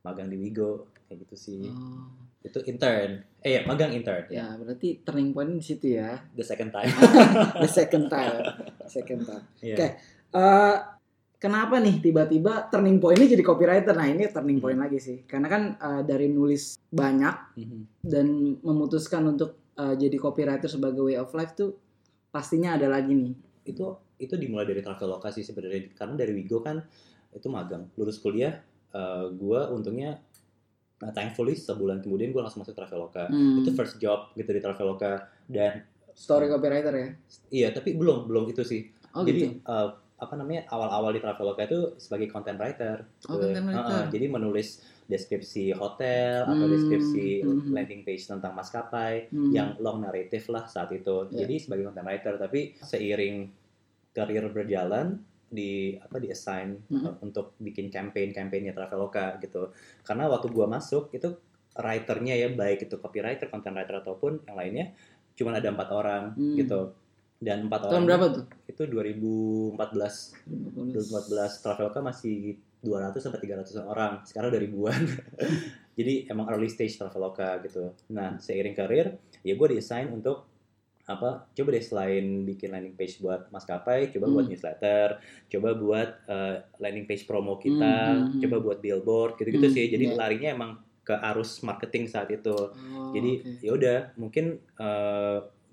magang 0.00 0.28
di 0.32 0.36
Wigo 0.40 0.88
kayak 1.04 1.28
gitu 1.28 1.36
sih. 1.36 1.68
Oh. 1.68 2.08
Itu 2.40 2.64
intern. 2.64 3.20
Eh 3.44 3.56
ya 3.56 3.60
magang 3.68 3.92
intern 3.92 4.24
ya. 4.32 4.40
ya 4.40 4.46
berarti 4.56 5.04
turning 5.04 5.36
point 5.36 5.52
di 5.52 5.60
situ 5.60 6.00
ya 6.00 6.16
The 6.32 6.44
second 6.44 6.72
time. 6.72 6.88
the 7.64 7.68
second 7.68 8.08
time 8.08 8.36
second 8.88 9.20
time 9.28 9.44
Iya. 9.64 9.76
Oke. 9.76 9.88
Eh, 10.32 10.76
kenapa 11.44 11.76
nih 11.76 12.00
tiba-tiba 12.00 12.72
turning 12.72 12.96
point-nya 12.96 13.28
jadi 13.28 13.44
copywriter? 13.44 13.92
Nah, 13.92 14.08
ini 14.08 14.24
turning 14.32 14.56
point 14.56 14.80
lagi 14.80 14.96
sih. 14.96 15.28
Karena 15.28 15.52
kan 15.52 15.62
eh, 15.76 16.02
dari 16.02 16.32
nulis 16.32 16.80
banyak 16.88 17.36
Mhm. 17.60 17.80
dan 18.00 18.26
memutuskan 18.64 19.28
untuk 19.28 19.60
eh, 19.74 19.94
jadi 19.94 20.16
copywriter 20.16 20.72
sebagai 20.72 21.04
way 21.04 21.20
of 21.20 21.28
life 21.34 21.52
tuh 21.52 21.76
pastinya 22.30 22.74
ada 22.74 22.88
lagi 22.88 23.12
nih. 23.12 23.34
itu 23.64 23.84
itu 24.16 24.36
dimulai 24.36 24.68
dari 24.68 24.78
traveloka 24.78 25.32
sih 25.32 25.40
sebenarnya 25.40 25.96
karena 25.96 26.14
dari 26.14 26.36
Wigo 26.36 26.60
kan 26.60 26.84
itu 27.32 27.48
magang 27.48 27.88
lulus 27.96 28.20
kuliah 28.20 28.60
eh, 28.92 29.24
gua 29.32 29.72
untungnya 29.72 30.20
nah, 31.00 31.08
thankfully 31.10 31.56
sebulan 31.56 31.98
kemudian 31.98 32.28
gua 32.28 32.44
langsung 32.44 32.60
masuk 32.60 32.76
traveloka 32.76 33.24
Hmm, 33.26 33.64
itu 33.64 33.72
first 33.72 33.96
job 33.96 34.30
gitu 34.34 34.52
di 34.52 34.60
traveloka 34.60 35.26
dan 35.48 35.80
story 36.12 36.46
copywriter 36.46 36.92
ya. 36.92 37.08
iya 37.50 37.68
tapi 37.72 37.96
belum 37.96 38.28
belum 38.28 38.52
itu 38.52 38.60
sih 38.62 38.84
Oh 39.10 39.24
jadi 39.24 39.40
gitu. 39.48 39.64
eh, 39.64 39.88
apa 40.24 40.34
namanya 40.34 40.64
awal-awal 40.66 41.12
di 41.12 41.20
traveloka 41.20 41.62
itu 41.62 41.94
sebagai 41.96 42.28
content 42.28 42.56
writer 42.56 43.04
Oh, 43.28 43.36
gitu. 43.36 43.44
content 43.46 43.66
writer. 43.68 43.84
Heeh, 43.84 44.04
jadi 44.10 44.26
menulis 44.28 44.68
deskripsi 45.04 45.76
hotel 45.76 46.42
atau 46.42 46.64
Hmm, 46.64 46.72
deskripsi 46.72 47.44
hmm. 47.44 47.70
landing 47.70 48.02
page 48.02 48.24
tentang 48.24 48.52
maskapai 48.52 49.28
Hmm. 49.28 49.52
yang 49.52 49.68
long 49.78 50.00
narrative 50.00 50.48
lah 50.48 50.64
saat 50.64 50.88
itu. 50.90 51.28
Ya. 51.28 51.44
Jadi 51.44 51.54
sebagai 51.60 51.84
content 51.86 52.08
writer 52.08 52.34
tapi 52.36 52.72
seiring 52.80 53.52
karir 54.10 54.48
berjalan 54.48 55.20
di 55.46 55.94
apa 55.96 56.16
di 56.16 56.32
assign 56.32 56.80
Hmm. 56.88 57.04
uh, 57.04 57.14
untuk 57.20 57.54
bikin 57.58 57.86
campaign 57.86 58.32
campaignnya 58.32 58.72
Traveloka 58.72 59.36
gitu. 59.38 59.70
Karena 60.02 60.26
waktu 60.26 60.48
gua 60.48 60.66
masuk 60.66 61.12
itu 61.12 61.30
writernya 61.74 62.34
ya 62.34 62.48
baik 62.48 62.86
itu 62.86 62.96
copywriter, 62.96 63.46
content 63.46 63.74
writer 63.74 64.00
ataupun 64.00 64.42
yang 64.46 64.56
lainnya 64.56 64.86
cuma 65.34 65.50
ada 65.52 65.68
empat 65.68 65.88
orang 65.90 66.22
Hmm. 66.32 66.56
gitu. 66.56 66.94
Dan 67.44 67.68
empat 67.68 67.80
Tahun 67.84 67.92
orang 67.94 68.04
berapa 68.08 68.26
tuh? 68.32 68.44
itu 68.64 68.82
2014 68.88 69.76
2014 70.88 71.28
Traveloka 71.60 72.00
masih 72.00 72.56
200 72.80 73.16
sampai 73.18 73.40
300 73.42 73.76
orang. 73.82 74.12
Sekarang 74.24 74.48
udah 74.48 74.62
ribuan. 74.62 75.00
Jadi 75.98 76.26
emang 76.26 76.48
early 76.48 76.66
stage 76.66 76.96
Traveloka 76.96 77.60
gitu. 77.60 77.92
Nah, 78.10 78.36
seiring 78.38 78.72
karir, 78.72 79.06
ya 79.40 79.54
gue 79.54 79.68
desain 79.70 80.08
untuk 80.08 80.48
apa? 81.04 81.44
Coba 81.50 81.68
deh 81.70 81.84
selain 81.84 82.24
bikin 82.42 82.72
landing 82.72 82.92
page 82.94 83.20
buat 83.20 83.48
maskapai, 83.48 84.08
coba 84.08 84.24
buat 84.26 84.44
Hmm. 84.44 84.52
newsletter, 84.52 85.08
coba 85.48 85.68
buat 85.74 86.10
eh, 86.26 86.54
landing 86.78 87.04
page 87.04 87.24
promo 87.24 87.56
kita, 87.56 87.76
Hmm, 87.76 88.16
hmm, 88.16 88.30
hmm. 88.30 88.40
coba 88.42 88.56
buat 88.58 88.78
billboard 88.80 89.36
gitu-gitu 89.36 89.68
Hmm, 89.68 89.74
sih. 89.74 89.86
Jadi 89.86 90.04
iya. 90.06 90.16
larinya 90.16 90.48
emang 90.50 90.70
ke 91.00 91.12
arus 91.12 91.60
marketing 91.60 92.08
saat 92.08 92.32
itu. 92.32 92.56
Oh, 92.72 93.12
Jadi 93.12 93.32
oke. 93.38 93.60
ya 93.60 93.70
udah, 93.70 93.98
mungkin 94.14 94.56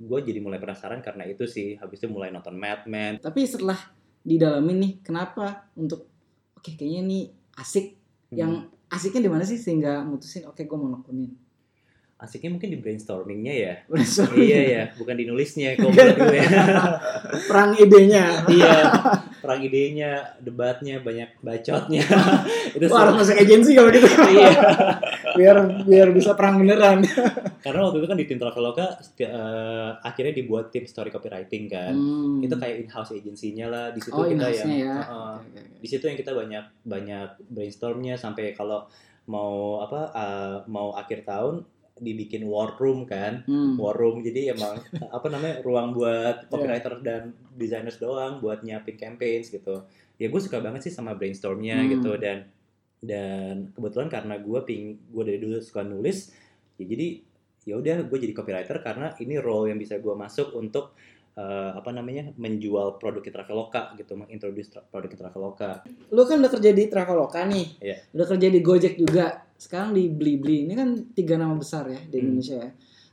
gue 0.01 0.19
jadi 0.23 0.39
mulai 0.39 0.57
penasaran 0.57 0.99
karena 0.99 1.23
itu 1.23 1.45
sih. 1.45 1.75
Habis 1.75 2.01
itu 2.01 2.07
mulai 2.07 2.29
nonton 2.29 2.53
Mad 2.53 2.85
Men, 2.85 3.17
Tapi 3.17 3.45
setelah 3.45 3.77
didalamin 4.21 4.77
nih, 4.77 4.93
kenapa 5.01 5.69
untuk 5.73 6.09
oke 6.53 6.71
kayaknya 6.71 7.01
nih 7.01 7.23
asik 7.55 7.97
Hmm. 8.27 8.37
yang 8.37 8.51
asiknya 8.87 9.27
di 9.27 9.29
mana 9.29 9.43
sih 9.43 9.55
sehingga 9.55 10.01
mutusin 10.01 10.47
oke 10.47 10.59
gue 10.59 10.77
mau 10.77 10.87
nekunin. 10.89 11.35
asiknya 12.15 12.53
mungkin 12.53 12.69
di 12.69 12.77
brainstormingnya 12.77 13.49
ya. 13.51 13.73
Sorry. 14.05 14.45
iya 14.45 14.59
ya, 14.63 14.83
bukan 14.93 15.17
di 15.17 15.25
nulisnya 15.25 15.73
kalau 15.75 15.89
gue. 15.89 16.37
Perang 17.49 17.73
idenya. 17.75 18.45
iya, 18.47 18.93
perang 19.41 19.57
idenya, 19.59 20.37
debatnya, 20.37 21.01
banyak 21.01 21.33
bacotnya. 21.41 22.05
itu 22.71 22.85
Wah, 22.87 23.03
harus 23.03 23.15
masuk 23.19 23.35
agensi 23.35 23.73
kalau 23.73 23.89
gitu. 23.89 24.05
iya. 24.31 24.51
Biar 25.35 25.57
biar 25.83 26.07
bisa 26.11 26.33
perang 26.33 26.61
beneran. 26.61 27.01
Karena 27.65 27.79
waktu 27.87 27.97
itu 28.01 28.07
kan 28.07 28.17
di 28.17 28.25
tim 28.25 28.39
Traveloka 28.39 28.85
eh, 29.19 29.91
akhirnya 30.01 30.33
dibuat 30.33 30.69
tim 30.69 30.85
story 30.85 31.09
copywriting 31.09 31.69
kan. 31.69 31.93
Hmm. 31.93 32.41
Itu 32.41 32.55
kayak 32.55 32.87
in-house 32.87 33.13
agensinya 33.13 33.67
lah. 33.69 33.85
Di 33.91 34.01
situ 34.01 34.17
oh, 34.17 34.25
kita 34.25 34.47
yang 34.51 34.69
ya. 34.69 34.95
Heeh. 35.01 35.33
Oke, 35.37 35.47
oke, 35.47 35.59
oke. 35.59 35.79
di 35.81 35.87
situ 35.87 36.03
yang 36.05 36.17
kita 36.17 36.31
banyak 36.31 36.65
banyak 36.83 37.29
brainstormnya 37.47 38.15
sampai 38.15 38.51
kalau 38.53 38.85
mau 39.25 39.79
apa 39.79 40.01
eh, 40.11 40.55
mau 40.67 40.91
akhir 40.93 41.23
tahun 41.23 41.63
dibikin 42.01 42.49
war 42.49 42.73
room 42.81 43.05
kan 43.05 43.45
Hmm. 43.45 43.77
war 43.77 43.93
room 43.93 44.25
jadi 44.25 44.57
emang 44.57 44.81
apa 45.15 45.27
namanya 45.29 45.61
ruang 45.61 45.93
buat 45.93 46.49
copywriter 46.49 46.97
dan 47.05 47.29
designers 47.53 48.01
doang 48.01 48.41
buat 48.41 48.65
nyiapin 48.65 48.97
campaigns 48.97 49.53
gitu 49.53 49.85
ya 50.17 50.29
gue 50.29 50.41
suka 50.41 50.57
banget 50.57 50.89
sih 50.89 50.93
sama 50.93 51.13
brainstormnya 51.13 51.77
Hmm. 51.77 51.89
gitu 51.93 52.17
dan 52.17 52.49
dan 53.01 53.73
kebetulan 53.73 54.07
karena 54.07 54.37
gue 54.37 54.59
ping 54.61 54.83
gue 55.09 55.23
dari 55.25 55.41
dulu 55.41 55.57
suka 55.57 55.81
nulis 55.81 56.29
ya 56.77 56.85
jadi 56.85 57.07
ya 57.61 57.77
udah 57.77 58.05
gue 58.05 58.17
jadi 58.17 58.33
copywriter 58.33 58.77
karena 58.79 59.13
ini 59.17 59.37
role 59.37 59.69
yang 59.69 59.77
bisa 59.77 59.97
gue 59.97 60.13
masuk 60.13 60.53
untuk 60.53 60.93
eh, 61.33 61.71
apa 61.73 61.89
namanya 61.89 62.29
menjual 62.37 62.97
produk 62.97 63.21
Traveloka 63.21 63.93
gitu 63.95 64.13
mengintroduce 64.13 64.69
tra- 64.69 64.85
produk 64.85 65.13
Traveloka 65.13 65.81
Lu 66.13 66.25
kan 66.25 66.41
udah 66.41 66.51
kerja 66.51 66.71
di 66.71 66.83
Traveloka 66.85 67.41
nih. 67.45 67.67
Iya. 67.79 67.97
Udah 68.11 68.25
kerja 68.27 68.47
di 68.49 68.59
Gojek 68.59 68.97
juga. 68.97 69.45
Sekarang 69.55 69.93
di 69.93 70.09
Blibli. 70.09 70.67
Ini 70.67 70.73
kan 70.75 70.89
tiga 71.13 71.37
nama 71.37 71.55
besar 71.55 71.87
ya 71.87 72.01
di 72.01 72.17
Hmm. 72.17 72.23
Indonesia 72.35 72.57
ya. 72.59 72.69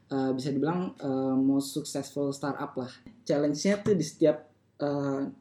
Eh, 0.09 0.31
bisa 0.35 0.49
dibilang 0.51 0.97
eh, 0.99 1.37
most 1.37 1.73
successful 1.73 2.33
startup 2.33 2.73
lah. 2.75 2.91
Challenge-nya 3.23 3.81
tuh 3.81 3.95
di 3.95 4.03
setiap 4.03 4.49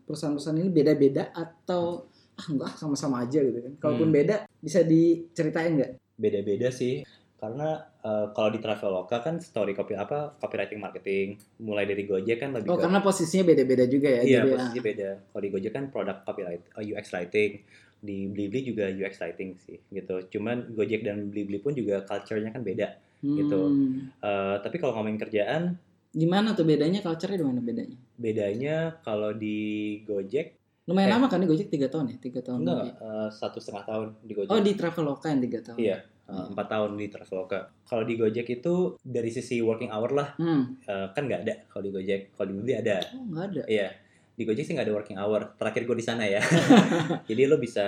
perusahaan-perusahaan 0.03 0.57
ini 0.57 0.69
beda-beda 0.69 1.29
atau 1.29 2.09
ah 2.37 2.45
enggak 2.47 2.71
sama-sama 2.75 3.21
aja 3.21 3.39
gitu 3.39 3.59
kan. 3.59 3.73
Kalaupun 3.77 4.07
Hmm. 4.07 4.15
beda 4.15 4.35
bisa 4.57 4.79
diceritain 4.81 5.73
nggak? 5.75 5.91
beda-beda 6.15 6.69
sih 6.69 7.05
karena 7.37 7.77
eh, 7.99 8.25
kalau 8.31 8.49
di 8.49 8.57
Traveloka 8.57 9.21
kan 9.21 9.37
story 9.37 9.71
copy 9.71 9.93
apa 9.93 10.33
copywriting 10.35 10.77
marketing 10.77 11.27
mulai 11.59 11.85
dari 11.85 12.03
Gojek 12.03 12.37
kan 12.39 12.49
lebih 12.51 12.65
Oh, 12.67 12.73
ke 12.73 12.81
karena 12.81 12.97
posisinya 12.99 13.45
beda-beda 13.45 13.85
juga 13.85 14.09
ya. 14.11 14.21
iya 14.23 14.41
ya. 14.41 14.49
posisi 14.49 14.79
beda 14.79 15.09
kalau 15.27 15.41
di 15.43 15.51
Gojek 15.51 15.71
kan 15.71 15.85
produk 15.87 16.17
copyright 16.23 16.65
eh, 16.71 16.85
UX 16.87 17.05
writing 17.11 17.61
di 17.99 18.25
Blibli 18.25 18.61
juga 18.63 18.85
UX 18.87 19.17
writing 19.17 19.53
sih 19.59 19.77
gitu 19.87 20.25
cuman 20.31 20.73
Gojek 20.73 21.01
dan 21.01 21.29
Blibli 21.29 21.57
pun 21.57 21.73
juga 21.73 22.01
culture-nya 22.01 22.49
kan 22.49 22.61
beda 22.61 22.97
gitu. 23.19 23.61
Hmm. 23.69 24.09
Eh, 24.17 24.55
tapi 24.57 24.75
kalau 24.77 24.93
ngomongin 24.95 25.17
kerjaan 25.19 25.77
Di 26.09 26.25
mana 26.25 26.53
tuh 26.53 26.65
bedanya? 26.65 27.01
Culture-nya 27.01 27.37
di 27.37 27.45
mana 27.45 27.61
bedanya? 27.61 27.97
bedanya 28.17 28.75
kalau 29.01 29.29
di 29.31 29.57
Gojek 30.01 30.57
Lumayan 30.87 31.09
Eh. 31.09 31.13
lama 31.13 31.27
kan 31.27 31.39
di 31.39 31.47
Gojek 31.47 31.67
tiga 31.67 31.87
tahun 31.87 32.05
ya? 32.07 32.17
Tiga 32.17 32.39
tahun 32.39 32.63
enggak 32.63 32.95
eh, 32.95 33.29
satu 33.29 33.59
setengah 33.59 33.85
tahun 33.85 34.07
di 34.23 34.33
Gojek 34.33 34.49
Oh 34.49 34.59
di 34.59 34.73
Traveloka 34.73 35.27
yang 35.27 35.41
tiga 35.41 35.59
tahun. 35.61 35.77
Iya. 35.77 35.97
eh, 36.27 36.43
empat 36.51 36.67
tahun 36.67 36.91
di 36.95 37.07
Traveloka 37.07 37.59
kalau 37.83 38.03
di 38.03 38.15
Gojek 38.15 38.47
itu 38.49 38.73
dari 38.97 39.27
sisi 39.27 39.59
working 39.59 39.87
hour 39.87 40.11
lah 40.11 40.29
Hmm. 40.35 40.75
eh, 40.81 41.07
kan 41.11 41.23
nggak 41.23 41.41
ada 41.43 41.55
kalau 41.67 41.83
di 41.83 41.91
Gojek 41.91 42.31
kalau 42.33 42.47
di 42.47 42.53
Blibli 42.53 42.73
ada 42.73 43.03
Oh 43.11 43.23
nggak 43.25 43.43
ada. 43.49 43.61
Iya, 43.65 43.87
di 44.33 44.43
Gojek 44.43 44.63
sih 44.63 44.73
nggak 44.73 44.87
ada 44.87 44.95
working 44.95 45.15
hour. 45.15 45.55
Terakhir 45.55 45.83
gue 45.83 45.95
di 45.95 46.03
sana 46.03 46.23
ya. 46.23 46.39
Jadi 47.29 47.41
lo 47.43 47.55
bisa 47.57 47.83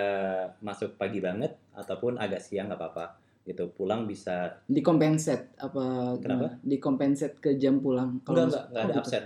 masuk 0.60 0.96
pagi 0.96 1.20
banget 1.20 1.56
ataupun 1.74 2.16
agak 2.16 2.40
siang 2.40 2.68
nggak 2.68 2.80
apa-apa. 2.80 3.06
Gitu, 3.40 3.72
pulang 3.72 4.04
bisa. 4.06 4.60
Di 4.62 4.80
compensate 4.80 5.56
apa? 5.58 6.14
Kenapa? 6.16 6.54
gimana? 6.54 6.60
Di 6.62 6.78
compensate 6.78 7.36
ke 7.38 7.56
jam 7.56 7.80
pulang. 7.80 8.20
Enggak, 8.24 8.46
enggak, 8.46 8.64
enggak 8.68 8.76
oh, 8.76 8.76
ada 8.78 8.88
gitu. 8.90 9.02
absen. 9.02 9.24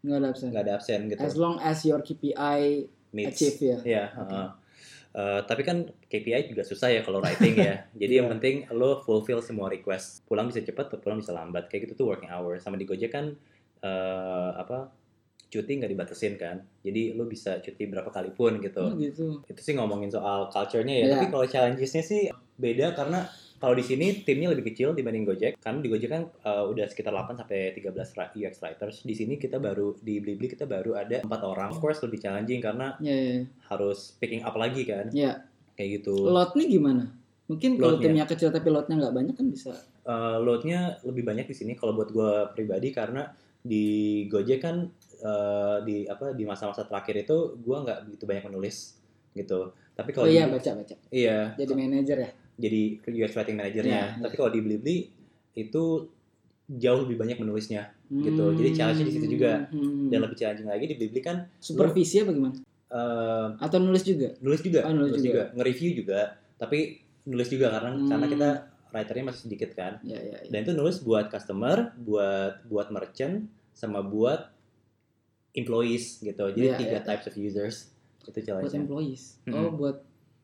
Nggak 0.00 0.16
ada 0.16 0.26
absen. 0.28 0.48
Nggak 0.48 0.62
ada 0.62 0.72
absen 0.74 1.00
gitu. 1.06 1.20
As 1.20 1.34
long 1.34 1.56
as 1.60 1.78
your 1.82 2.00
KPI 2.00 2.60
Meets. 3.12 3.36
achieve 3.36 3.58
ya. 3.60 3.78
Iya, 3.82 4.04
Oke. 4.16 4.32
heeh. 4.32 4.48
Eh, 5.16 5.40
tapi 5.48 5.62
kan 5.62 5.76
KPI 6.06 6.52
juga 6.52 6.60
susah 6.60 6.92
ya 6.92 7.00
kalau 7.00 7.24
writing 7.24 7.56
ya. 7.56 7.88
Jadi 8.00 8.12
yang 8.16 8.28
Iya. 8.28 8.32
penting 8.36 8.56
lo 8.70 9.00
fulfill 9.00 9.40
semua 9.40 9.66
request. 9.66 10.20
Pulang 10.24 10.44
bisa 10.46 10.60
cepat 10.60 10.92
atau 10.92 11.00
pulang 11.00 11.16
bisa 11.16 11.32
lambat. 11.32 11.66
Kayak 11.66 11.88
gitu 11.88 12.04
tuh 12.04 12.06
working 12.12 12.28
hour. 12.28 12.58
Sama 12.58 12.76
di 12.76 12.84
Gojek 12.84 13.08
kan 13.10 13.32
eh, 13.80 14.50
apa 14.52 14.92
cuti 15.46 15.72
nggak 15.72 15.88
dibatasin 15.88 16.36
kan. 16.36 16.60
Jadi 16.82 17.14
lo 17.14 17.24
bisa 17.24 17.62
cuti 17.62 17.88
berapa 17.88 18.10
kali 18.10 18.28
pun 18.30 18.60
gitu. 18.60 18.82
Oh 18.82 18.92
gitu. 18.92 19.40
itu 19.46 19.60
sih 19.62 19.72
ngomongin 19.72 20.12
soal 20.12 20.52
culture-nya 20.52 20.92
ya. 20.92 21.04
Iya. 21.06 21.12
Tapi 21.16 21.26
kalau 21.30 21.46
challenges-nya 21.46 22.02
sih 22.02 22.28
beda 22.56 22.92
karena 22.92 23.24
kalau 23.56 23.72
di 23.72 23.80
sini 23.80 24.20
timnya 24.20 24.48
lebih 24.48 24.68
kecil 24.68 24.92
dibanding 24.92 25.24
Gojek. 25.24 25.56
Karena 25.56 25.78
di 25.78 25.88
Gojek 25.88 26.08
kan 26.08 26.22
uh, 26.42 26.64
udah 26.66 26.84
sekitar 26.84 27.10
8 27.10 27.36
sampai 27.36 27.72
13 27.72 27.88
ra- 28.14 28.30
UX 28.30 28.54
writers. 28.58 28.96
Di 29.00 29.12
sini 29.12 29.34
kita 29.34 29.56
baru 29.56 29.96
di 29.96 30.18
Blibli 30.18 30.46
kita 30.46 30.64
baru 30.64 30.94
ada 30.94 31.20
empat 31.20 31.40
orang. 31.42 31.70
Of 31.70 31.78
course 31.78 32.00
lebih 32.00 32.18
challenging 32.18 32.58
karena 32.58 32.94
Ya, 32.98 33.10
ya, 33.10 33.28
ya. 33.32 33.42
harus 33.66 34.12
picking 34.14 34.40
up 34.40 34.54
lagi 34.54 34.82
kan. 34.82 35.08
Ya. 35.10 35.44
Kayak 35.72 36.00
gitu. 36.00 36.14
Lotnya 36.22 36.64
gimana? 36.64 37.04
Mungkin 37.46 37.76
kalau 37.76 37.96
timnya 37.96 38.24
kecil 38.24 38.50
tapi 38.50 38.68
lotnya 38.68 38.98
nggak 38.98 39.14
banyak 39.14 39.34
kan 39.34 39.46
bisa. 39.46 39.72
Uh, 40.02 40.38
load-nya 40.38 40.98
lebih 41.02 41.22
banyak 41.22 41.44
di 41.44 41.54
sini 41.54 41.72
kalau 41.72 41.92
buat 41.92 42.08
gue 42.08 42.30
pribadi 42.52 42.90
karena 42.90 43.26
di 43.58 43.86
Gojek 44.26 44.60
kan 44.60 44.86
uh, 45.20 45.78
di 45.80 46.04
apa 46.04 46.30
di 46.30 46.42
masa-masa 46.42 46.82
terakhir 46.82 47.22
itu 47.22 47.36
gue 47.56 47.76
nggak 47.76 47.98
begitu 48.04 48.24
banyak 48.24 48.44
menulis 48.46 48.94
gitu. 49.32 49.70
Tapi 49.92 50.10
Oh 50.12 50.14
kalau 50.14 50.26
iya 50.26 50.44
di- 50.44 50.52
baca 50.52 50.70
baca. 50.74 50.94
iya 51.08 51.38
Jadi 51.54 51.72
manajer 51.72 52.18
ya. 52.20 52.30
Jadi 52.56 52.80
UX 53.04 53.32
writing 53.32 53.56
manajernya. 53.56 54.02
Iya, 54.10 54.20
Tapi 54.20 54.34
kalau 54.34 54.50
di 54.50 54.60
Blibli 54.60 54.96
itu 55.52 55.84
jauh 56.66 57.00
lebih 57.02 57.16
banyak 57.16 57.36
menulisnya 57.36 57.88
gitu. 58.08 58.52
Jadi 58.52 58.70
challenge-nya 58.72 59.06
di 59.06 59.14
situ 59.14 59.26
juga. 59.30 59.68
Hmm. 59.68 60.08
dan 60.08 60.18
lebih 60.20 60.34
challenging 60.34 60.66
lagi 60.66 60.84
di 60.84 60.94
Blibli 60.94 61.20
kan 61.20 61.46
Supervisi 61.58 62.20
apa 62.20 62.30
gimana? 62.30 62.54
eh, 62.86 63.48
Atau 63.58 63.78
nulis 63.78 64.02
juga? 64.02 64.34
nulis 64.40 64.60
juga, 64.60 64.80
Oh, 64.82 64.92
nulis 64.92 65.18
juga. 65.18 65.50
nge-review 65.52 65.90
juga, 65.96 66.20
tapi 66.54 66.98
nulis 67.24 67.48
juga 67.48 67.70
karena 67.70 67.90
Hmm. 67.92 68.06
karena 68.06 68.26
kita 68.26 68.48
writernya 68.88 69.24
masih 69.26 69.42
sedikit 69.44 69.70
kan. 69.72 69.98
Ya 70.02 70.16
ya. 70.16 70.38
ya. 70.38 70.48
Dan 70.48 70.62
itu 70.62 70.72
nulis 70.72 70.98
buat 71.00 71.26
customer, 71.26 71.92
buat 71.98 72.62
buat 72.64 72.88
merchant, 72.88 73.44
sama 73.72 74.00
buat 74.00 74.48
employees 75.52 76.20
gitu. 76.20 76.44
Jadi 76.48 76.66
Iya, 76.66 76.76
tiga 76.76 76.98
iya. 76.98 77.02
types 77.02 77.26
of 77.26 77.34
users 77.34 77.90
itu 78.22 78.32
Buat 78.32 78.44
challenge-nya. 78.44 78.80
employees. 78.80 79.22
Mm-mm. 79.42 79.56
Oh 79.56 79.70
buat 79.72 79.96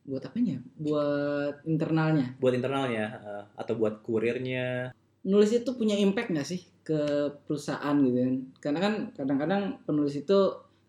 buat 0.02 0.22
apanya? 0.26 0.58
Buat 0.78 1.62
internalnya. 1.64 2.34
Buat 2.42 2.54
internalnya 2.58 3.06
eh, 3.22 3.44
atau 3.56 3.74
buat 3.78 4.02
kurirnya. 4.02 4.90
nulis 5.22 5.54
itu 5.54 5.70
punya 5.78 5.94
impact 5.94 6.34
nggak 6.34 6.48
sih 6.50 6.66
ke 6.82 6.98
perusahaan 7.46 7.94
gitu 8.02 8.18
kan? 8.18 8.34
Karena 8.58 8.78
kan 8.82 8.94
kadang-kadang 9.14 9.62
penulis 9.86 10.18
itu 10.18 10.38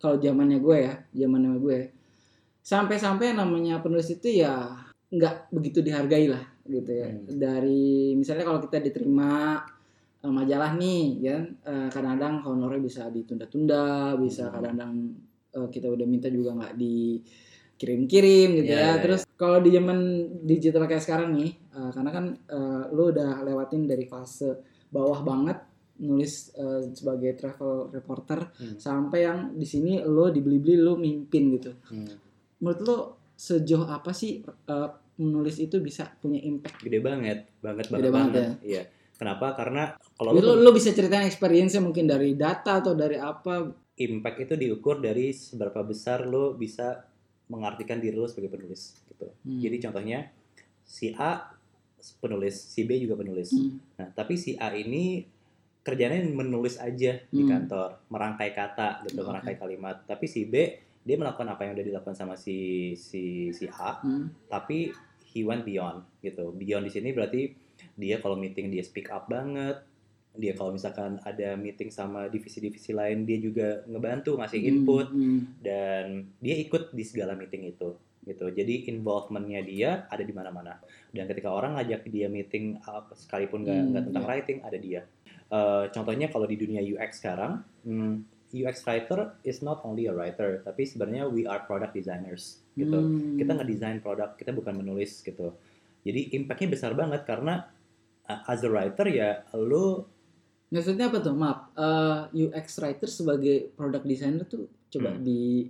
kalau 0.02 0.18
zamannya 0.18 0.58
gue 0.58 0.78
ya, 0.90 0.94
zamannya 1.14 1.62
gue, 1.62 1.80
sampai-sampai 2.66 3.38
namanya 3.38 3.78
penulis 3.86 4.10
itu 4.10 4.42
ya 4.42 4.74
nggak 5.14 5.54
begitu 5.54 5.86
dihargai 5.86 6.34
lah 6.34 6.42
gitu 6.66 6.92
ya. 6.92 7.14
Hmm. 7.14 7.30
Dari 7.30 8.18
misalnya 8.18 8.50
kalau 8.50 8.58
kita 8.66 8.82
diterima 8.82 9.62
eh, 10.26 10.34
majalah 10.34 10.82
nih, 10.82 11.04
ya 11.22 11.32
kan, 11.38 11.46
eh, 11.70 11.88
kadang-kadang 11.94 12.36
honornya 12.42 12.82
bisa 12.82 13.02
ditunda-tunda, 13.14 14.18
bisa 14.18 14.50
Hmm. 14.50 14.54
kadang-kadang 14.58 14.94
kita 15.54 15.86
udah 15.86 16.08
minta 16.10 16.34
juga 16.34 16.58
nggak 16.58 16.74
di 16.74 17.22
kirim-kirim 17.84 18.64
gitu 18.64 18.72
Iya, 18.72 18.80
ya. 18.80 18.88
iya, 18.88 19.02
Terus 19.04 19.22
kalau 19.36 19.60
di 19.60 19.70
zaman 19.70 20.00
digital 20.42 20.88
kayak 20.88 21.04
sekarang 21.04 21.36
nih, 21.36 21.52
eh, 21.52 21.90
karena 21.92 22.10
kan 22.10 22.26
eh, 22.32 22.84
lu 22.96 23.12
udah 23.12 23.44
lewatin 23.44 23.84
dari 23.84 24.08
fase 24.08 24.56
bawah 24.88 25.20
banget 25.20 25.60
nulis 26.00 26.56
eh, 26.56 26.88
sebagai 26.90 27.36
travel 27.36 27.92
reporter 27.92 28.48
Hmm. 28.56 28.80
sampai 28.80 29.20
yang 29.22 29.40
di 29.54 29.68
sini 29.68 30.00
lo 30.00 30.32
dibeli-beli 30.32 30.80
lo 30.80 30.96
mimpin 30.96 31.54
gitu. 31.54 31.76
Hmm. 31.92 32.08
Menurut 32.58 32.82
lo 32.82 32.98
sejauh 33.36 33.86
apa 33.86 34.16
sih 34.16 34.40
eh, 34.42 34.90
menulis 35.14 35.60
itu 35.60 35.78
bisa 35.78 36.08
punya 36.18 36.40
impact? 36.40 36.82
Gede 36.82 36.98
banget, 36.98 37.46
banget 37.60 37.86
Gede 37.92 38.10
banget, 38.10 38.10
banget 38.10 38.34
ya. 38.34 38.50
Iya. 38.64 38.84
Kenapa? 39.14 39.54
Karena 39.54 39.84
kalau 40.18 40.34
lu 40.34 40.42
lo, 40.42 40.54
lo 40.58 40.70
bisa 40.72 40.90
ceritain 40.90 41.24
experience 41.24 41.78
mungkin 41.78 42.08
dari 42.08 42.34
data 42.34 42.80
atau 42.80 42.96
dari 42.96 43.20
apa? 43.20 43.84
impact 43.94 44.50
itu 44.50 44.54
diukur 44.58 44.98
dari 44.98 45.30
seberapa 45.30 45.86
besar 45.86 46.26
lo 46.26 46.58
bisa 46.58 46.98
mengartikan 47.54 48.02
diri 48.02 48.18
lo 48.18 48.26
sebagai 48.26 48.58
penulis 48.58 48.98
gitu. 49.06 49.30
Hmm. 49.46 49.62
Jadi 49.62 49.78
contohnya 49.78 50.20
si 50.82 51.14
A 51.14 51.54
penulis, 52.20 52.58
si 52.58 52.84
B 52.84 52.98
juga 52.98 53.16
penulis. 53.16 53.54
Hmm. 53.54 53.78
Nah, 54.02 54.10
tapi 54.12 54.36
si 54.36 54.58
A 54.58 54.74
ini 54.74 55.24
kerjanya 55.84 56.20
menulis 56.26 56.80
aja 56.80 57.20
di 57.20 57.42
Hmm. 57.44 57.50
kantor, 57.50 58.10
merangkai 58.10 58.52
kata 58.52 59.04
gitu, 59.06 59.22
Oke. 59.22 59.30
merangkai 59.30 59.56
kalimat. 59.56 60.02
Tapi 60.04 60.26
si 60.26 60.48
B 60.50 60.56
dia 61.04 61.16
melakukan 61.20 61.52
apa 61.52 61.68
yang 61.68 61.76
udah 61.76 61.86
dilakukan 61.86 62.16
sama 62.16 62.40
si 62.40 62.92
si 62.96 63.52
si 63.52 63.68
A, 63.70 64.00
Hmm. 64.00 64.32
tapi 64.48 64.90
he 65.30 65.44
went 65.44 65.68
beyond 65.68 66.04
gitu. 66.24 66.56
Beyond 66.56 66.88
di 66.88 66.92
sini 66.92 67.12
berarti 67.12 67.52
dia 68.00 68.24
kalau 68.24 68.40
meeting 68.40 68.72
dia 68.72 68.82
speak 68.82 69.12
up 69.12 69.28
banget. 69.28 69.84
Dia 70.34 70.58
kalau 70.58 70.74
misalkan 70.74 71.22
ada 71.22 71.54
meeting 71.54 71.94
sama 71.94 72.26
divisi-divisi 72.26 72.90
lain 72.90 73.22
dia 73.24 73.38
juga 73.38 73.86
ngebantu 73.86 74.38
ngasih 74.42 74.62
input 74.66 75.08
Hmm. 75.14 75.46
dan 75.62 76.26
dia 76.42 76.56
ikut 76.58 76.90
di 76.90 77.04
segala 77.06 77.38
meeting 77.38 77.70
itu 77.70 77.94
gitu. 78.24 78.48
Jadi 78.50 78.88
involvementnya 78.88 79.62
dia 79.62 79.90
ada 80.08 80.24
di 80.24 80.32
mana-mana. 80.32 80.80
Dan 81.12 81.28
ketika 81.28 81.52
orang 81.52 81.76
ngajak 81.76 82.08
dia 82.08 82.32
meeting 82.32 82.80
sekalipun 83.14 83.68
nggak 83.68 83.78
Hmm, 83.78 83.90
nggak 83.94 84.04
tentang 84.10 84.24
iya. 84.24 84.30
writing 84.32 84.58
ada 84.64 84.78
dia. 84.80 85.02
Eh, 85.54 85.84
contohnya 85.94 86.28
kalau 86.34 86.50
di 86.50 86.58
dunia 86.58 86.82
UX 86.82 87.22
sekarang, 87.22 87.62
hmm, 87.86 88.26
UX 88.54 88.86
writer 88.90 89.38
is 89.46 89.62
not 89.62 89.86
only 89.86 90.10
a 90.10 90.14
writer, 90.14 90.62
tapi 90.66 90.86
sebenarnya 90.86 91.30
we 91.30 91.46
are 91.46 91.62
product 91.68 91.94
designers 91.94 92.64
gitu. 92.74 92.96
Hmm. 92.96 93.38
Kita 93.38 93.54
ngedesain 93.54 94.02
produk, 94.02 94.34
kita 94.34 94.50
bukan 94.50 94.82
menulis 94.82 95.22
gitu. 95.22 95.54
Jadi 96.02 96.34
impactnya 96.34 96.74
besar 96.74 96.98
banget 96.98 97.22
karena 97.26 97.70
uh, 98.26 98.42
as 98.50 98.66
a 98.66 98.70
writer 98.72 99.06
ya 99.10 99.46
lu 99.54 100.06
Maksudnya 100.74 101.06
apa 101.08 101.22
tuh? 101.22 101.38
Maaf, 101.38 101.60
eh, 101.78 102.50
UX 102.50 102.82
writer 102.82 103.06
sebagai 103.06 103.70
product 103.78 104.04
designer 104.04 104.44
tuh 104.44 104.66
coba 104.90 105.14
Hmm. 105.14 105.22
di 105.22 105.70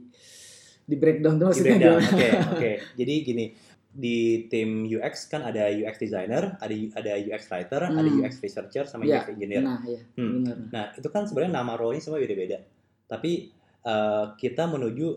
di 0.83 0.95
breakdown 0.95 1.35
tuh 1.35 1.51
di 1.51 1.63
maksudnya 1.63 1.75
breakdown. 1.75 1.99
Oke, 2.01 2.27
oke. 2.55 2.71
Jadi 2.95 3.13
gini, 3.21 3.45
di 3.93 4.17
tim 4.47 4.83
UX 4.83 5.27
kan 5.27 5.43
ada 5.43 5.69
UX 5.69 5.95
designer, 5.99 6.55
ada 6.57 6.73
ada 6.97 7.11
UX 7.13 7.41
writer, 7.47 7.81
ada 7.85 7.99
Hmm. 8.01 8.19
UX 8.19 8.39
researcher 8.39 8.83
sama 8.83 9.03
Iya, 9.03 9.21
UX 9.21 9.23
engineer. 9.29 9.63
Nah, 9.63 9.79
iya, 9.83 9.99
Hmm. 10.15 10.31
benar. 10.41 10.57
Nah, 10.71 10.85
itu 10.95 11.07
kan 11.07 11.23
sebenarnya 11.23 11.53
nama 11.53 11.75
role-nya 11.75 12.01
semua 12.01 12.17
beda-beda. 12.17 12.63
Tapi 13.05 13.51
uh, 13.83 14.31
kita 14.35 14.63
menuju 14.65 15.07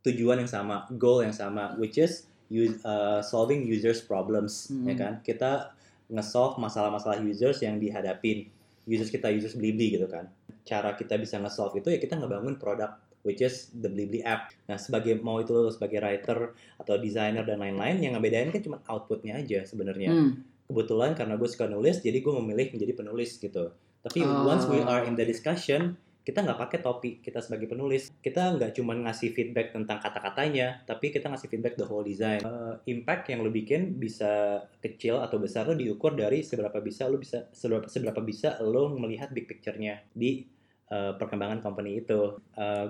tujuan 0.00 0.38
yang 0.38 0.46
sama, 0.46 0.86
goal 0.94 1.20
yang 1.20 1.34
sama, 1.34 1.74
which 1.74 1.98
is 1.98 2.30
use, 2.46 2.78
uh, 2.86 3.18
solving 3.18 3.66
users 3.66 3.98
problems, 4.00 4.70
Hmm. 4.70 4.86
ya 4.86 4.94
kan? 4.94 5.12
Kita 5.20 5.74
nge-solve 6.06 6.56
masalah-masalah 6.56 7.18
users 7.20 7.58
yang 7.60 7.76
dihadapin. 7.76 8.46
Users 8.84 9.08
kita 9.08 9.28
users 9.28 9.54
Blibli 9.54 9.92
gitu 9.92 10.06
kan. 10.06 10.28
Cara 10.62 10.92
kita 10.92 11.16
bisa 11.16 11.36
nge-solve 11.36 11.78
itu 11.78 11.88
ya 11.88 11.98
kita 11.98 12.16
ngebangun 12.16 12.56
produk 12.56 12.94
which 13.24 13.40
is 13.40 13.72
the 13.72 13.88
Blibli 13.88 14.20
app. 14.20 14.52
Nah, 14.68 14.76
sebagai 14.76 15.16
mau 15.16 15.40
itu 15.40 15.48
lo 15.50 15.72
sebagai 15.72 15.96
writer 15.98 16.52
atau 16.76 16.94
designer 16.96 17.40
dan 17.42 17.56
lain-lain 17.56 17.96
yang 17.98 18.12
ngebedain 18.14 18.52
kan 18.52 18.60
cuma 18.60 18.78
outputnya 18.84 19.40
aja 19.40 19.64
sebenarnya 19.64 20.12
Hmm. 20.12 20.30
kebetulan 20.64 21.12
karena 21.12 21.36
gue 21.36 21.44
suka 21.44 21.64
nulis 21.64 22.00
jadi 22.00 22.20
gue 22.20 22.32
memilih 22.36 22.72
menjadi 22.72 22.92
penulis 22.94 23.36
gitu 23.36 23.72
tapi 24.00 24.20
Oh. 24.20 24.44
once 24.44 24.64
we 24.64 24.80
are 24.80 25.04
in 25.04 25.12
the 25.12 25.24
discussion 25.24 25.96
kita 26.24 26.40
nggak 26.40 26.56
pakai 26.56 26.78
topik 26.80 27.20
kita 27.20 27.44
sebagai 27.44 27.68
penulis. 27.68 28.08
Kita 28.24 28.56
nggak 28.56 28.80
cuma 28.80 28.96
ngasih 28.96 29.36
feedback 29.36 29.76
tentang 29.76 30.00
kata-katanya 30.00 30.80
tapi 30.88 31.12
kita 31.12 31.28
ngasih 31.28 31.52
feedback 31.52 31.76
the 31.76 31.84
whole 31.84 32.00
design. 32.00 32.40
Eh, 32.40 32.74
impact 32.88 33.28
yang 33.28 33.44
lo 33.44 33.52
bikin 33.52 34.00
bisa 34.00 34.64
kecil 34.80 35.20
atau 35.20 35.36
besar 35.36 35.68
lo 35.68 35.76
diukur 35.76 36.16
dari 36.16 36.40
seberapa 36.40 36.80
bisa 36.80 37.04
lo 37.12 37.20
bisa 37.20 37.52
seberapa 37.52 37.86
seberapa 37.86 38.24
bisa 38.24 38.56
lo 38.64 38.96
melihat 38.96 39.36
big 39.36 39.44
picture-nya 39.44 40.00
di 40.16 40.48
eh, 40.88 41.12
perkembangan 41.12 41.60
company 41.60 42.00
itu. 42.00 42.40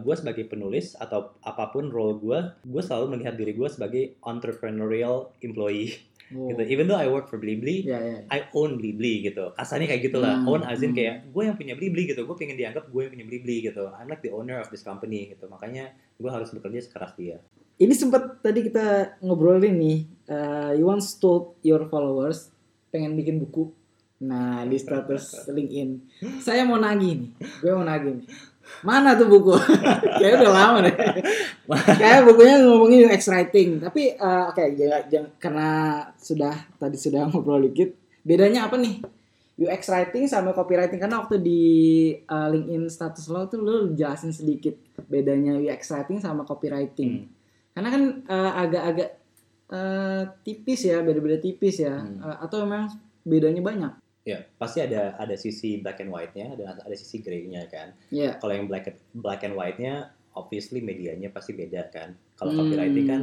Gue 0.07 0.15
sebagai 0.15 0.47
penulis 0.47 0.95
atau 0.95 1.35
apa 1.43 1.75
pun 1.75 1.91
role 1.91 2.23
gue 2.23 2.39
gue 2.63 2.83
selalu 2.87 3.19
melihat 3.19 3.35
diri 3.35 3.51
gue 3.51 3.67
sebagai 3.67 4.15
entrepreneurial 4.23 5.35
employee 5.43 5.91
Oh. 6.35 6.51
gitu 6.51 6.63
even 6.67 6.91
though 6.91 6.99
I 6.99 7.07
work 7.07 7.31
for 7.31 7.39
Blibli 7.39 7.87
Ya, 7.87 7.99
ya. 8.01 8.17
I 8.29 8.51
own 8.57 8.81
Blibli 8.81 9.23
gitu. 9.23 9.53
Kasarnya 9.55 9.87
kayak 9.91 10.03
gitu 10.11 10.19
lah. 10.19 10.41
Hmm, 10.41 10.51
Own 10.51 10.63
as 10.67 10.81
in 10.81 10.93
hmm. 10.93 10.99
kayak 10.99 11.15
gue 11.31 11.43
yang 11.45 11.57
punya 11.57 11.75
Blibli 11.79 12.03
gitu. 12.11 12.25
Gue 12.25 12.37
pengen 12.37 12.57
dianggap 12.57 12.89
gue 12.89 13.01
yang 13.07 13.13
punya 13.13 13.27
Blibli 13.27 13.57
gitu. 13.63 13.93
I'm 13.95 14.09
like 14.09 14.25
the 14.25 14.33
owner 14.33 14.59
of 14.59 14.69
this 14.73 14.83
company 14.83 15.37
gitu. 15.37 15.47
Makanya 15.47 15.93
gue 16.19 16.31
harus 16.31 16.51
bekerja 16.51 16.81
sekeras 16.85 17.13
dia. 17.15 17.39
Ini 17.75 17.91
sempat 17.91 18.39
tadi 18.39 18.71
kita 18.71 19.19
ngobrolin 19.19 19.75
nih, 19.75 19.99
eh, 20.31 20.71
you 20.79 20.87
once 20.87 21.19
told 21.19 21.59
your 21.67 21.91
followers 21.91 22.55
pengen 22.95 23.19
bikin 23.19 23.43
buku. 23.43 23.75
Nah, 24.23 24.63
di 24.71 24.77
status 24.79 25.51
LinkedIn. 25.51 25.91
Saya 26.47 26.63
mau 26.63 26.79
nagih 26.79 27.27
nih. 27.27 27.31
Gue 27.59 27.73
mau 27.75 27.87
nagih 27.87 28.23
nih. 28.23 28.27
Mana 28.81 29.13
tuh 29.13 29.29
buku? 29.29 29.53
Kayaknya 30.21 30.37
udah 30.41 30.53
lama 30.55 30.79
deh. 30.89 30.95
Kayak 32.01 32.25
bukunya 32.25 32.55
ngomongin 32.65 33.11
UX 33.11 33.29
writing. 33.29 33.83
Tapi 33.83 34.17
eh, 34.17 34.45
oke, 34.49 34.63
jangan, 34.77 35.03
jangan- 35.13 35.35
karena 35.37 35.69
sudah 36.17 36.55
tadi 36.81 36.97
sudah 36.97 37.29
ngobrol 37.29 37.61
dikit. 37.61 37.93
Bedanya 38.25 38.69
apa 38.69 38.81
nih? 38.81 39.05
UX 39.55 39.87
writing 39.87 40.27
sama 40.27 40.51
copywriting 40.51 40.99
karena 40.99 41.23
waktu 41.23 41.39
di 41.39 41.63
eh, 42.17 42.49
LinkedIn 42.51 42.89
status 42.91 43.29
lo 43.31 43.47
tuh 43.47 43.61
lo 43.63 43.75
jelasin 43.93 44.33
sedikit 44.35 44.75
bedanya 45.07 45.55
UX 45.61 45.93
writing 45.93 46.19
sama 46.19 46.43
copywriting. 46.43 47.23
Hmm. 47.23 47.31
Karena 47.77 47.89
kan 47.93 48.03
eh, 48.25 48.53
agak-agak 48.65 49.11
eh, 49.71 50.23
tipis 50.41 50.81
ya, 50.89 51.05
beda-beda 51.05 51.37
tipis 51.37 51.85
ya. 51.85 52.01
Hmm. 52.01 52.19
Eh, 52.19 52.37
atau 52.41 52.65
memang 52.65 52.91
bedanya 53.23 53.61
banyak? 53.61 53.93
Ya, 54.25 54.41
pasti 54.57 54.81
ada 54.81 55.13
ada 55.21 55.37
sisi 55.37 55.77
black 55.77 56.01
and 56.01 56.09
white-nya 56.09 56.57
dan 56.57 56.81
ada 56.81 56.97
sisi 56.97 57.21
gray-nya 57.21 57.69
kan. 57.69 57.93
Ya. 58.09 58.41
Kalau 58.41 58.57
yang 58.57 58.65
black 58.65 58.89
black 59.13 59.45
and 59.45 59.53
white-nya 59.53 60.09
obviously 60.33 60.81
medianya 60.81 61.29
pasti 61.29 61.53
beda 61.53 61.93
kan. 61.93 62.17
Kalau 62.35 62.57
Hmm. 62.57 62.59
copywriting 62.65 63.07
kan 63.07 63.23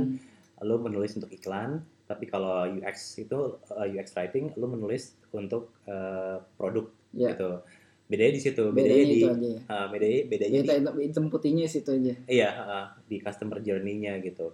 lo 0.62 0.78
menulis 0.78 1.18
untuk 1.18 1.34
iklan, 1.34 1.82
tapi 2.06 2.30
kalau 2.30 2.70
UX 2.70 3.18
itu 3.18 3.58
uh, 3.74 3.88
UX 3.90 4.14
writing 4.14 4.54
lo 4.54 4.70
menulis 4.70 5.18
untuk 5.34 5.74
uh, 5.90 6.38
produk 6.56 6.86
Ya. 7.12 7.34
gitu. 7.34 7.60
Bedanya 8.06 8.34
di 8.38 8.42
situ, 8.44 8.64
bedanya 8.70 8.92
bedanya 8.94 9.08
di 9.10 9.18
itu 9.18 9.28
aja 9.28 9.52
uh, 9.74 9.88
bedanya 9.90 10.20
bedanya 10.30 10.60
Ya, 10.62 10.78
di 10.86 11.02
hitam 11.02 11.26
putihnya 11.28 11.66
situ 11.66 11.90
aja. 11.98 12.14
Iya, 12.30 12.50
uh, 12.54 12.88
di 13.10 13.18
customer 13.18 13.58
journey-nya 13.58 14.22
gitu. 14.22 14.54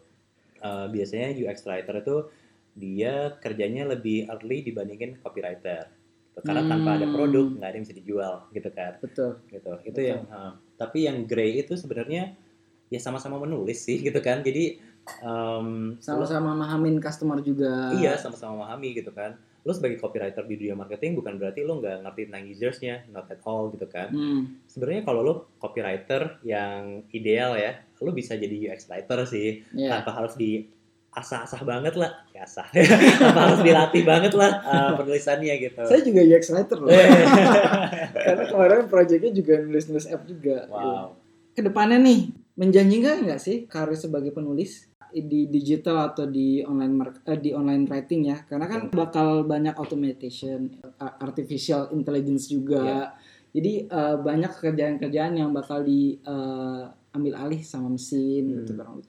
Uh, 0.64 0.88
biasanya 0.88 1.36
UX 1.36 1.68
writer 1.68 2.00
itu 2.00 2.16
dia 2.74 3.36
kerjanya 3.38 3.84
lebih 3.84 4.32
early 4.32 4.64
dibandingin 4.64 5.20
copywriter. 5.20 5.92
Gitu. 6.38 6.45
Karena 6.45 6.62
Hmm. 6.62 6.71
tanpa 6.71 6.89
ada 6.95 7.08
produk 7.10 7.45
nggak 7.50 7.65
ada 7.65 7.76
yang 7.76 7.86
bisa 7.86 7.97
dijual 7.97 8.34
gitu 8.54 8.69
kan. 8.69 8.91
Betul. 9.02 9.32
Gitu. 9.50 9.71
Itu 9.82 9.89
Betul. 9.89 10.06
yang 10.06 10.21
uh, 10.30 10.54
tapi 10.78 10.97
yang 11.04 11.26
gray 11.26 11.58
itu 11.58 11.73
sebenarnya 11.73 12.38
ya 12.88 13.00
sama-sama 13.02 13.41
menulis 13.41 13.82
sih 13.82 13.97
gitu 14.00 14.21
kan. 14.21 14.45
Jadi 14.45 14.78
um, 15.23 15.97
Sama-sama 15.97 16.54
memahamin 16.54 17.02
customer 17.02 17.41
juga. 17.41 17.89
iya 17.95 18.13
sama-sama 18.15 18.62
memahami 18.62 18.93
gitu 18.93 19.10
kan. 19.10 19.34
Lo 19.65 19.76
sebagai 19.76 19.97
copywriter 19.97 20.45
di 20.45 20.56
dunia 20.56 20.78
marketing 20.78 21.17
bukan 21.17 21.36
berarti 21.36 21.60
lo 21.60 21.82
nggak 21.82 22.06
ngerti 22.06 22.21
tentang 22.23 22.43
usersnya, 22.47 22.95
not 23.10 23.28
at 23.28 23.41
all 23.43 23.67
gitu 23.67 23.84
kan 23.84 24.08
Hmm. 24.08 24.63
sebenarnya 24.63 25.04
kalau 25.04 25.21
lo 25.21 25.34
copywriter 25.58 26.39
yang 26.41 27.04
ideal 27.12 27.58
ya, 27.58 27.76
lo 27.97 28.13
bisa 28.13 28.38
jadi 28.38 28.71
UX 28.71 28.88
writer 28.88 29.26
sih, 29.26 29.65
Ya. 29.73 30.00
tanpa 30.00 30.15
harus 30.15 30.38
di 30.38 30.69
asah-asah 31.17 31.62
banget 31.62 31.97
lah, 31.97 32.13
ya 32.30 32.45
asah, 32.45 32.69
tanpa 33.19 33.41
harus 33.49 33.62
dilatih 33.62 34.06
banget 34.06 34.34
lah 34.34 34.51
uh, 34.62 34.91
penulisannya 34.93 35.53
gitu. 35.60 35.82
Saya 35.82 36.01
juga 36.01 36.21
UX 36.21 36.53
writer 36.53 36.77
loh. 36.77 36.89
Eh, 36.89 37.08
Karena 38.25 38.43
kemarin 38.45 38.86
proyeknya 38.86 39.32
juga 39.32 39.53
nulis-nulis 39.60 40.06
app 40.08 40.23
juga. 40.23 40.69
wow, 40.69 41.17
Ke 41.51 41.65
depannya 41.65 41.97
nih, 41.97 42.30
menjanjikan 42.53 43.25
nggak 43.25 43.41
sih 43.41 43.65
karir 43.65 43.97
sebagai 43.97 44.30
penulis 44.30 44.86
di 45.10 45.47
digital 45.47 46.13
atau 46.13 46.27
di 46.27 46.62
online 46.62 46.93
mark- 46.93 47.25
eh, 47.25 47.36
di 47.36 47.49
online 47.49 47.89
writing 47.89 48.30
ya? 48.30 48.38
Karena 48.43 48.69
kan 48.69 48.88
bakal 48.88 49.41
banyak 49.43 49.73
automation, 49.73 50.69
artificial 51.17 51.89
intelligence 51.91 52.45
juga. 52.47 52.84
Iya. 52.84 53.01
Jadi 53.51 53.71
eh, 53.84 54.15
banyak 54.19 54.51
kerjaan-kerjaan 54.53 55.34
yang 55.34 55.49
bakal 55.49 55.82
diambil 55.82 57.34
alih 57.36 57.62
sama 57.62 57.89
mesin 57.89 58.43
Hmm. 58.45 58.56
gitu 58.62 58.71
lebih. 58.75 59.01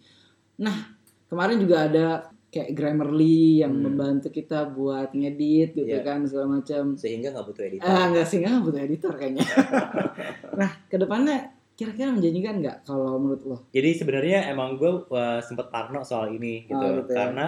Nah, 0.59 0.98
kemarin 1.29 1.57
juga 1.59 1.77
ada 1.85 2.07
kayak 2.49 2.73
Grammarly 2.73 3.61
yang 3.61 3.77
Hmm. 3.77 3.85
membantu 3.85 4.29
kita 4.31 4.65
buat 4.67 5.13
ngedit 5.13 5.77
gitu 5.77 5.85
Iya. 5.87 6.01
kan 6.01 6.25
segala 6.25 6.59
macam. 6.59 6.97
sehingga 6.97 7.29
nggak 7.31 7.47
butuh 7.47 7.63
editor. 7.63 7.85
Ah, 7.87 8.09
enggak 8.09 8.25
sih, 8.25 8.37
enggak 8.41 8.65
butuh 8.65 8.81
editor 8.81 9.13
kayaknya. 9.15 9.45
nah, 10.61 10.71
ke 10.83 10.97
depannya 10.97 11.37
kira-kira 11.75 12.11
menjanjikan 12.11 12.55
nggak 12.59 12.77
kalau 12.83 13.21
menurut 13.21 13.43
lo? 13.45 13.57
Jadi 13.71 13.91
sebenarnya 13.95 14.49
emang 14.49 14.75
gue 14.75 15.07
uh, 15.07 15.39
sempet 15.39 15.69
parno 15.69 16.03
soal 16.03 16.33
ini 16.33 16.65
gitu, 16.65 16.75
Oh, 16.75 16.99
gitu 16.99 17.13
ya. 17.13 17.17
karena 17.23 17.47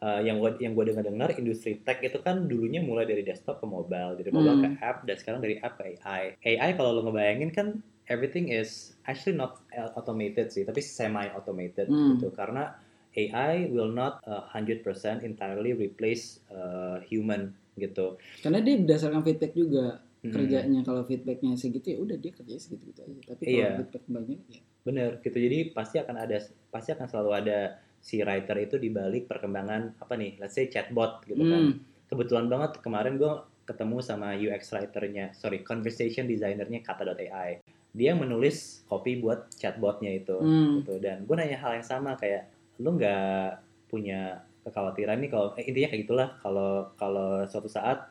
uh, 0.00 0.18
yang 0.18 0.40
gue 0.40 0.58
yang 0.58 0.72
gue 0.72 0.84
dengar-dengar 0.88 1.36
industri 1.36 1.78
tech 1.78 2.00
itu 2.00 2.18
kan 2.18 2.42
dulunya 2.42 2.80
mulai 2.80 3.04
dari 3.04 3.22
desktop 3.22 3.60
ke 3.60 3.66
mobile, 3.68 4.16
dari 4.16 4.30
mobile 4.30 4.58
Hmm. 4.58 4.64
ke 4.66 4.80
app 4.80 5.04
dan 5.04 5.14
sekarang 5.14 5.40
dari 5.40 5.60
app 5.60 5.76
ke 5.76 5.94
AI. 5.94 6.40
AI 6.40 6.70
kalau 6.72 6.90
lo 6.92 7.04
ngebayangin 7.04 7.52
kan 7.52 7.66
everything 8.08 8.48
is 8.48 8.96
actually 9.04 9.36
not 9.36 9.60
automated 9.94 10.48
sih, 10.48 10.64
tapi 10.64 10.80
semi 10.80 11.28
automated 11.30 11.86
Hmm. 11.86 12.16
gitu 12.16 12.32
karena 12.32 12.74
AI 13.14 13.68
will 13.68 13.90
not 13.90 14.20
uh, 14.22 14.44
100% 14.48 14.80
entirely 15.20 15.72
replace 15.72 16.40
uh, 16.48 17.00
human 17.04 17.52
gitu. 17.74 18.16
Karena 18.40 18.58
dia 18.58 18.76
berdasarkan 18.76 19.22
feedback 19.22 19.52
juga 19.52 19.86
Hmm. 20.22 20.30
kerjanya. 20.30 20.86
Kalau 20.86 21.02
feedbacknya 21.02 21.58
segitu 21.58 21.86
ya 21.88 21.98
udah 21.98 22.14
dia 22.14 22.30
kerjanya 22.30 22.62
segitu-gitu 22.62 23.02
aja. 23.02 23.34
Tapi 23.34 23.42
kalau 23.42 23.58
Iya. 23.58 23.70
feedback 23.82 24.04
banyak 24.06 24.40
ya. 24.46 24.60
Bener 24.82 25.10
gitu. 25.18 25.34
Jadi 25.34 25.58
pasti 25.70 25.98
akan 25.98 26.16
ada 26.16 26.38
pasti 26.70 26.90
akan 26.90 27.06
selalu 27.06 27.30
ada 27.34 27.58
si 27.98 28.22
writer 28.22 28.54
itu 28.56 28.78
di 28.78 28.86
balik 28.86 29.26
perkembangan 29.26 29.98
apa 29.98 30.14
nih? 30.14 30.38
Let's 30.38 30.54
say 30.54 30.70
chatbot 30.70 31.26
gitu 31.26 31.42
kan. 31.42 31.62
Hmm. 31.74 31.82
Kebetulan 32.06 32.46
banget 32.46 32.78
kemarin 32.78 33.18
gue 33.18 33.34
ketemu 33.62 33.98
sama 33.98 34.30
UX 34.32 34.70
writernya, 34.70 35.34
sorry 35.34 35.62
conversation 35.62 36.24
designernya 36.24 36.82
kata.ai. 36.82 37.58
Dia 37.90 38.14
menulis 38.14 38.86
copy 38.86 39.18
buat 39.18 39.50
chatbotnya 39.52 40.14
itu 40.14 40.38
Hmm. 40.38 40.80
gitu. 40.80 41.02
Dan 41.02 41.26
gue 41.26 41.34
nanya 41.34 41.58
hal 41.58 41.82
yang 41.82 41.86
sama 41.88 42.14
kayak 42.14 42.46
lu 42.82 42.98
nggak 42.98 43.62
punya 43.86 44.42
kekhawatiran 44.66 45.18
nih 45.22 45.30
kalau 45.30 45.54
eh, 45.54 45.64
intinya 45.66 45.88
kayak 45.90 46.02
gitulah 46.06 46.28
kalau 46.42 46.90
kalau 46.98 47.46
suatu 47.46 47.70
saat 47.70 48.10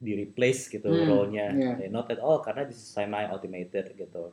di 0.00 0.16
replace 0.16 0.72
gitu 0.72 0.88
Hmm, 0.88 1.06
role-nya. 1.06 1.46
Eh, 1.78 1.90
not 1.92 2.08
at 2.08 2.18
all 2.18 2.40
karena 2.40 2.64
this 2.66 2.80
is 2.80 2.88
semi 2.90 3.22
automated 3.24 3.94
gitu 3.94 4.32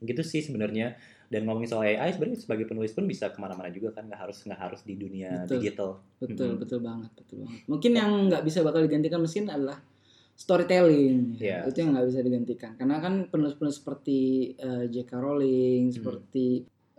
gitu 0.00 0.22
sih 0.24 0.40
sebenarnya 0.40 0.96
dan 1.28 1.44
ngomongin 1.44 1.68
soal 1.68 1.84
AI 1.84 2.08
sebenarnya 2.16 2.40
sebagai 2.40 2.64
penulis 2.64 2.96
pun 2.96 3.04
bisa 3.04 3.28
ke 3.28 3.36
mana-mana 3.36 3.68
juga 3.68 3.92
kan 3.92 4.08
nggak 4.08 4.16
harus 4.16 4.40
nggak 4.48 4.56
harus 4.56 4.80
di 4.80 4.96
dunia 4.96 5.44
Betul. 5.44 5.60
digital 5.60 5.90
Betul, 6.20 6.48
Mhm. 6.52 6.60
betul 6.60 6.80
banget, 6.80 7.10
betul 7.16 7.36
banget. 7.44 7.60
Mungkin 7.68 7.92
yang 7.96 8.10
nggak 8.32 8.42
bisa 8.44 8.58
bakal 8.64 8.80
digantikan 8.80 9.20
mesin 9.20 9.48
adalah 9.48 9.76
storytelling. 10.36 11.36
Iya. 11.36 11.68
Itu 11.68 11.76
yang 11.84 11.92
nggak 11.92 12.06
bisa 12.08 12.20
digantikan. 12.24 12.70
Karena 12.80 12.96
kan 12.96 13.28
penulis-penulis 13.28 13.76
seperti 13.76 14.18
eh, 14.56 14.84
J.K. 14.88 15.12
Rowling, 15.20 15.82
Hmm. 15.90 15.94
seperti 15.96 16.46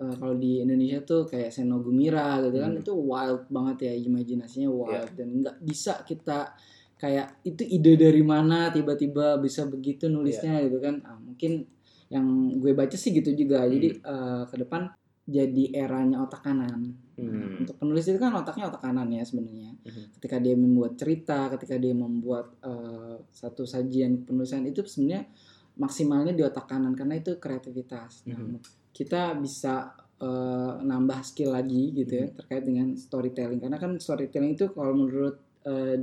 eh, 0.02 0.14
kalau 0.18 0.34
di 0.34 0.60
Indonesia 0.60 1.00
tuh 1.02 1.24
kayak 1.24 1.50
Seno 1.50 1.78
Gumira 1.78 2.42
gitu 2.42 2.58
kan, 2.58 2.74
Hmm. 2.74 2.78
Iya. 2.78 2.84
itu 2.84 2.94
wild 2.98 3.42
banget 3.48 3.78
ya 3.82 3.94
imajinasinya 4.02 4.70
wild 4.70 5.10
dan 5.14 5.28
nggak 5.40 5.56
bisa 5.62 6.02
kita 6.02 6.58
kayak 6.98 7.42
itu 7.44 7.62
ide 7.62 7.94
dari 7.96 8.22
mana 8.22 8.70
tiba-tiba 8.70 9.38
bisa 9.38 9.66
begitu 9.66 10.06
nulisnya 10.06 10.58
Iya. 10.58 10.66
gitu 10.70 10.78
kan. 10.80 10.96
Ah, 11.02 11.18
mungkin 11.18 11.66
yang 12.08 12.26
gue 12.58 12.74
baca 12.74 12.94
sih 12.94 13.10
gitu 13.12 13.32
juga. 13.32 13.64
Jadi 13.64 13.88
Hmm. 13.96 14.04
eh, 14.04 14.44
ke 14.46 14.56
depan 14.60 14.82
jadi 15.24 15.64
eranya 15.78 16.18
otak 16.20 16.44
kanan. 16.44 16.98
Hmm. 17.16 17.62
Untuk 17.62 17.78
penulis 17.78 18.04
itu 18.04 18.18
kan 18.18 18.34
otaknya 18.34 18.68
otak 18.68 18.82
kanan 18.82 19.08
ya 19.08 19.22
sebenarnya. 19.22 19.78
Mhm. 19.80 20.18
Ketika 20.18 20.38
dia 20.38 20.54
membuat 20.54 20.98
cerita, 20.98 21.46
ketika 21.50 21.78
dia 21.78 21.94
membuat 21.94 22.58
eh, 22.60 23.16
satu 23.32 23.64
sajian 23.64 24.22
penulisan 24.22 24.66
itu 24.66 24.82
sebenarnya 24.84 25.30
maksimalnya 25.74 26.34
di 26.34 26.44
otak 26.44 26.68
kanan 26.68 26.92
karena 26.92 27.16
itu 27.16 27.38
kreativitas. 27.38 28.26
Nah, 28.26 28.36
Mhm. 28.36 28.58
Kita 28.92 29.34
bisa 29.36 29.92
eh, 30.18 30.74
nambah 30.80 31.20
skill 31.22 31.52
lagi 31.52 31.92
gitu 31.92 32.14
ya 32.16 32.28
terkait 32.30 32.62
dengan 32.62 32.94
storytelling 32.94 33.58
karena 33.58 33.76
kan 33.76 33.98
storytelling 33.98 34.54
itu 34.54 34.70
kalau 34.70 34.94
menurut 34.94 35.40
eh, 35.64 35.98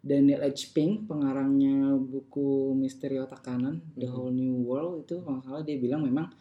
Daniel 0.00 0.40
H. 0.42 0.72
Pink 0.72 1.04
pengarangnya 1.04 1.92
buku 1.92 2.72
Misteri 2.72 3.20
Otak 3.20 3.44
Kanan 3.44 3.84
The 3.92 4.08
Mhm. 4.08 4.14
Whole 4.14 4.32
New 4.32 4.64
World 4.64 5.04
itu 5.04 5.20
kalau 5.20 5.40
salah 5.40 5.60
dia 5.60 5.76
bilang 5.76 6.00
memang 6.00 6.32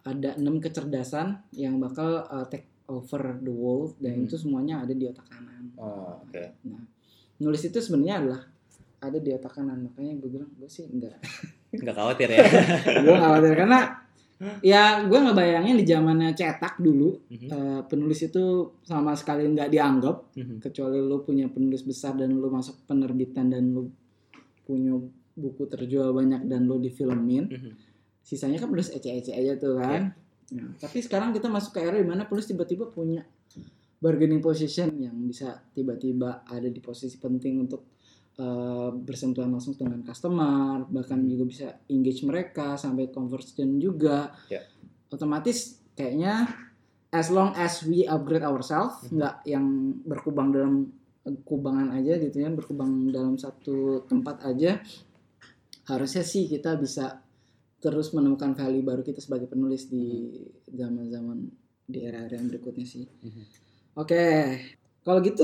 ada 0.00 0.32
enam 0.32 0.56
kecerdasan 0.56 1.42
yang 1.52 1.76
bakal 1.76 2.22
eh, 2.22 2.46
take 2.48 2.68
over 2.86 3.34
the 3.36 3.50
world 3.50 3.98
dan 3.98 4.14
Mhm. 4.16 4.24
itu 4.24 4.36
semuanya 4.36 4.82
ada 4.82 4.90
di 4.90 5.06
otak 5.06 5.26
kanan. 5.26 5.74
oh 5.74 6.22
oke 6.22 6.42
Nah, 6.64 6.82
nulis 7.38 7.62
itu 7.62 7.78
sebenarnya 7.78 8.14
adalah 8.20 8.42
ada 9.00 9.16
di 9.16 9.30
otak 9.30 9.52
kanan 9.52 9.78
makanya 9.82 10.12
gue 10.16 10.28
bilang 10.28 10.50
gue 10.52 10.66
sih 10.66 10.86
enggak 10.86 11.14
nggak 11.72 11.94
khawatir 11.94 12.28
ya 12.28 12.42
gue 13.06 13.16
khawatir 13.16 13.52
karena 13.56 13.80
ya 14.60 15.04
gue 15.04 15.18
ngebayangin 15.20 15.76
di 15.76 15.84
zamannya 15.84 16.32
cetak 16.32 16.80
dulu 16.80 17.12
Mhm. 17.28 17.46
eh, 17.46 17.80
penulis 17.84 18.20
itu 18.22 18.44
sama 18.80 19.12
sekali 19.12 19.44
nggak 19.46 19.68
dianggap 19.68 20.16
Mhm. 20.32 20.56
kecuali 20.60 20.96
lu 20.96 21.20
punya 21.20 21.46
penulis 21.46 21.82
besar 21.82 22.16
dan 22.16 22.32
lu 22.32 22.48
masuk 22.48 22.84
penerbitan 22.84 23.48
dan 23.48 23.68
lu 23.68 23.92
punya 24.64 24.96
buku 25.32 25.64
terjual 25.66 26.10
banyak 26.10 26.44
dan 26.44 26.64
lu 26.64 26.76
difilmin 26.76 27.44
Mhm. 27.46 27.70
sisanya 28.20 28.56
kan 28.56 28.68
penulis 28.68 28.88
ece-ece 28.90 29.30
aja 29.30 29.54
tuh 29.56 29.76
kan 29.76 30.16
Nah, 30.50 30.74
tapi 30.74 30.98
sekarang 30.98 31.30
kita 31.30 31.46
masuk 31.46 31.78
ke 31.78 31.80
era 31.80 31.94
di 31.94 32.02
mana 32.02 32.26
penulis 32.26 32.50
tiba-tiba 32.50 32.90
punya 32.90 33.22
bargaining 33.98 34.40
position 34.40 34.90
yang 34.98 35.14
bisa 35.22 35.62
tiba-tiba 35.70 36.42
ada 36.42 36.66
di 36.66 36.80
posisi 36.80 37.14
penting 37.16 37.60
untuk 37.60 37.86
uh, 38.38 38.90
bersentuhan 38.92 39.50
langsung 39.50 39.74
dengan 39.74 40.04
customer 40.04 40.86
bahkan 40.86 41.24
juga 41.24 41.44
bisa 41.44 41.66
engage 41.88 42.22
mereka 42.22 42.76
sampai 42.76 43.10
conversion 43.10 43.80
juga 43.80 44.30
Ya. 44.46 44.62
otomatis 45.08 45.80
kayaknya 45.94 46.46
as 47.10 47.26
long 47.28 47.50
as 47.58 47.82
we 47.82 48.06
upgrade 48.06 48.46
ourselves 48.46 49.02
Mhm. 49.08 49.18
nggak 49.18 49.34
yang 49.44 49.66
berkubang 50.06 50.54
dalam 50.54 50.74
kubangan 51.44 51.92
aja 51.92 52.16
gitu 52.16 52.38
ya 52.38 52.48
berkubang 52.48 53.10
dalam 53.10 53.34
satu 53.36 54.06
tempat 54.06 54.40
aja 54.46 54.78
harusnya 55.86 56.22
sih 56.22 56.46
kita 56.46 56.78
bisa 56.78 57.20
terus 57.80 58.12
menemukan 58.12 58.52
value 58.52 58.84
baru 58.84 59.00
kita 59.00 59.18
sebagai 59.18 59.48
penulis 59.48 59.88
di 59.88 60.36
zaman-zaman 60.68 61.48
di 61.88 61.98
era-era 62.04 62.36
yang 62.36 62.46
berikutnya 62.46 62.86
sih. 62.86 63.08
Mhm. 63.08 63.42
Oke, 63.98 64.24
kalau 65.02 65.18
gitu 65.24 65.42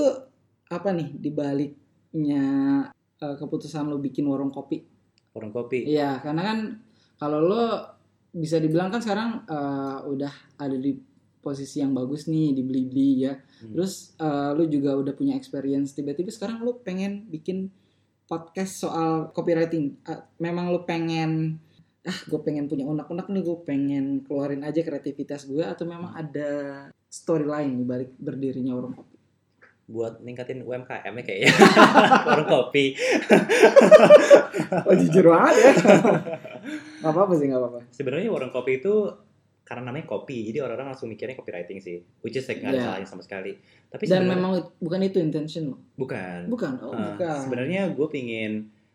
apa 0.68 0.92
nih 0.92 1.16
dibaliknya 2.17 2.45
eh, 3.21 3.37
keputusan 3.37 3.93
lo 3.93 4.01
bikin 4.01 4.25
warung 4.25 4.49
kopi? 4.53 4.81
warung 5.37 5.53
kopi 5.53 5.85
Iya, 5.85 6.25
karena 6.25 6.43
kan 6.49 6.59
kalau 7.21 7.45
lo 7.45 7.65
bisa 8.33 8.57
dibilang 8.57 8.89
kan 8.89 9.05
sekarang 9.05 9.45
eh, 9.45 9.99
udah 10.09 10.33
ada 10.57 10.77
di 10.77 10.97
posisi 11.45 11.79
yang 11.79 11.95
bagus 11.95 12.27
nih 12.27 12.57
di 12.57 12.63
Blibli 12.65 13.29
ya. 13.29 13.37
Hmm. 13.37 13.77
Terus 13.77 14.17
eh, 14.17 14.51
lo 14.57 14.65
juga 14.65 14.97
udah 14.97 15.13
punya 15.13 15.37
experience. 15.37 15.93
Tiba-tiba 15.93 16.33
sekarang 16.33 16.65
lo 16.65 16.81
pengen 16.81 17.29
bikin 17.29 17.69
podcast 18.25 18.81
soal 18.81 19.31
copywriting. 19.37 20.01
Eh, 20.09 20.21
memang 20.41 20.73
lo 20.73 20.89
pengen 20.89 21.61
ah 22.07 22.21
gue 22.31 22.39
pengen 22.39 22.71
punya 22.71 22.87
unek-unek 22.87 23.27
nih 23.35 23.43
gue 23.43 23.59
pengen 23.67 24.05
keluarin 24.23 24.63
aja 24.63 24.79
kreativitas 24.87 25.43
gue 25.43 25.67
atau 25.67 25.91
memang 25.91 26.15
ada 26.15 26.51
storyline 27.11 27.75
di 27.75 27.85
balik 27.85 28.15
berdirinya 28.15 28.79
warung 28.79 28.95
kopi. 28.95 29.16
Buat 29.87 30.18
ningkatin 30.18 30.61
UMKM 30.61 31.12
ya 31.12 31.22
kayaknya 31.22 31.53
warung 32.27 32.49
kopi 32.49 32.99
Oh 34.83 34.94
jujur 34.94 35.25
banget 35.29 35.55
ya. 35.57 35.72
gak 36.99 37.12
apa-apa 37.12 37.33
sih 37.35 37.46
gak 37.46 37.61
apa-apa. 37.61 37.79
sebenarnya 37.90 38.29
warung 38.29 38.51
kopi 38.51 38.72
itu 38.77 38.94
karena 39.62 39.83
namanya 39.85 40.07
kopi 40.09 40.46
jadi 40.46 40.62
orang-orang 40.62 40.90
langsung 40.90 41.07
mikirnya 41.07 41.35
copywriting 41.35 41.79
sih 41.79 41.99
which 42.20 42.35
is 42.35 42.46
like 42.46 42.59
nggak 42.59 42.70
ada 42.72 42.77
Iya. 42.77 42.87
salahnya 42.88 43.09
sama 43.09 43.22
sekali 43.22 43.53
tapi 43.88 44.03
Dan 44.05 44.27
memang 44.27 44.53
bukan 44.77 45.01
itu 45.01 45.18
intention 45.18 45.62
lo. 45.68 45.77
bukan 45.94 46.46
Bukan. 46.46 46.72
Oh, 46.81 46.90
Uh, 46.90 47.14
bukan. 47.14 47.38
sebenarnya 47.40 47.90
gue 47.90 48.07
pingin 48.09 48.53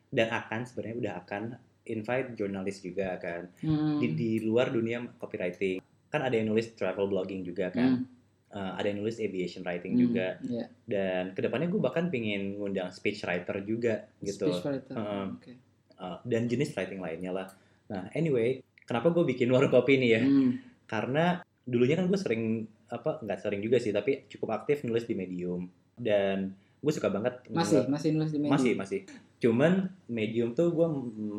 dan 0.08 0.27
akan 0.30 0.63
sebenarnya 0.63 0.95
udah 0.97 1.13
akan 1.21 1.41
invite 1.86 2.27
jurnalis 2.34 2.80
juga 2.80 3.15
kan 3.17 3.47
Hmm. 3.60 3.95
di 3.97 4.08
di 4.12 4.32
luar 4.39 4.67
dunia 4.69 5.04
copywriting 5.13 5.80
kan 6.08 6.21
ada 6.21 6.36
yang 6.36 6.47
nulis 6.47 6.71
travel 6.71 7.08
blogging 7.08 7.43
juga 7.43 7.67
kan 7.69 7.99
Hmm. 7.99 8.08
Uh, 8.52 8.76
ada 8.76 8.84
yang 8.86 9.00
nulis 9.00 9.16
aviation 9.18 9.62
writing 9.62 9.94
Hmm. 9.94 10.02
juga 10.02 10.28
Iya. 10.42 10.66
dan 10.84 11.32
ke 11.32 11.40
depannya 11.40 11.68
gue 11.68 11.80
bahkan 11.80 12.08
pingin 12.08 12.56
ngundang 12.56 12.92
speech 12.92 13.24
writer 13.24 13.60
juga 13.62 14.12
gitu 14.20 14.44
Speech 14.46 14.60
writer. 14.62 14.92
Heeh. 14.94 15.26
Oke. 15.32 15.52
Uh, 15.96 16.20
dan 16.22 16.46
jenis 16.46 16.72
writing 16.72 17.00
lainnya 17.00 17.32
lah 17.32 17.48
nah 17.88 18.12
anyway 18.12 18.60
kenapa 18.82 19.08
gue 19.10 19.24
bikin 19.26 19.48
warung 19.48 19.70
kopi 19.70 19.96
nih 19.96 20.10
ya 20.12 20.22
Hmm. 20.22 20.52
karena 20.84 21.26
dulunya 21.62 21.96
kan 21.96 22.06
gue 22.06 22.16
sering 22.16 22.44
apa 22.88 23.20
nggak 23.20 23.40
sering 23.40 23.60
juga 23.60 23.78
sih 23.78 23.90
tapi 23.90 24.28
cukup 24.28 24.52
aktif 24.58 24.84
nulis 24.84 25.04
di 25.04 25.14
medium 25.14 25.66
dan 25.94 26.52
gue 26.78 26.90
suka 26.90 27.08
banget 27.08 27.40
Masih, 27.48 27.56
ngeliat- 27.78 27.88
masih 27.90 28.10
nulis 28.12 28.30
di 28.30 28.38
Medium. 28.38 28.52
masih 28.52 28.72
masih 28.76 29.00
cuman 29.38 29.74
medium 30.08 30.52
tuh 30.52 30.70
gue 30.70 30.88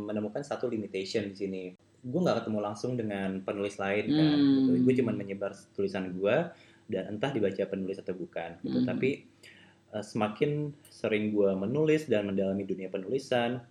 menemukan 0.03 0.41
satu 0.41 0.65
limitation 0.67 1.27
di 1.27 1.37
sini 1.37 1.63
gue 2.01 2.19
nggak 2.19 2.41
ketemu 2.41 2.59
langsung 2.59 2.97
dengan 2.97 3.37
penulis 3.39 3.77
lain 3.77 4.05
kan 4.09 4.33
Hmm. 4.33 4.55
gitu. 4.65 4.71
gue 4.81 4.95
cuman 4.97 5.15
menyebar 5.15 5.53
tulisan 5.71 6.09
gue 6.11 6.37
dan 6.93 7.17
entah 7.17 7.33
dibaca 7.33 7.65
penulis 7.65 7.97
atau 7.97 8.13
bukan 8.13 8.61
gitu. 8.61 8.85
Hmm. 8.85 8.89
tapi 8.93 9.25
uh, 9.97 10.05
semakin 10.05 10.77
sering 10.93 11.33
gue 11.33 11.51
menulis 11.57 12.05
dan 12.05 12.29
mendalami 12.29 12.69
dunia 12.69 12.93
penulisan 12.93 13.65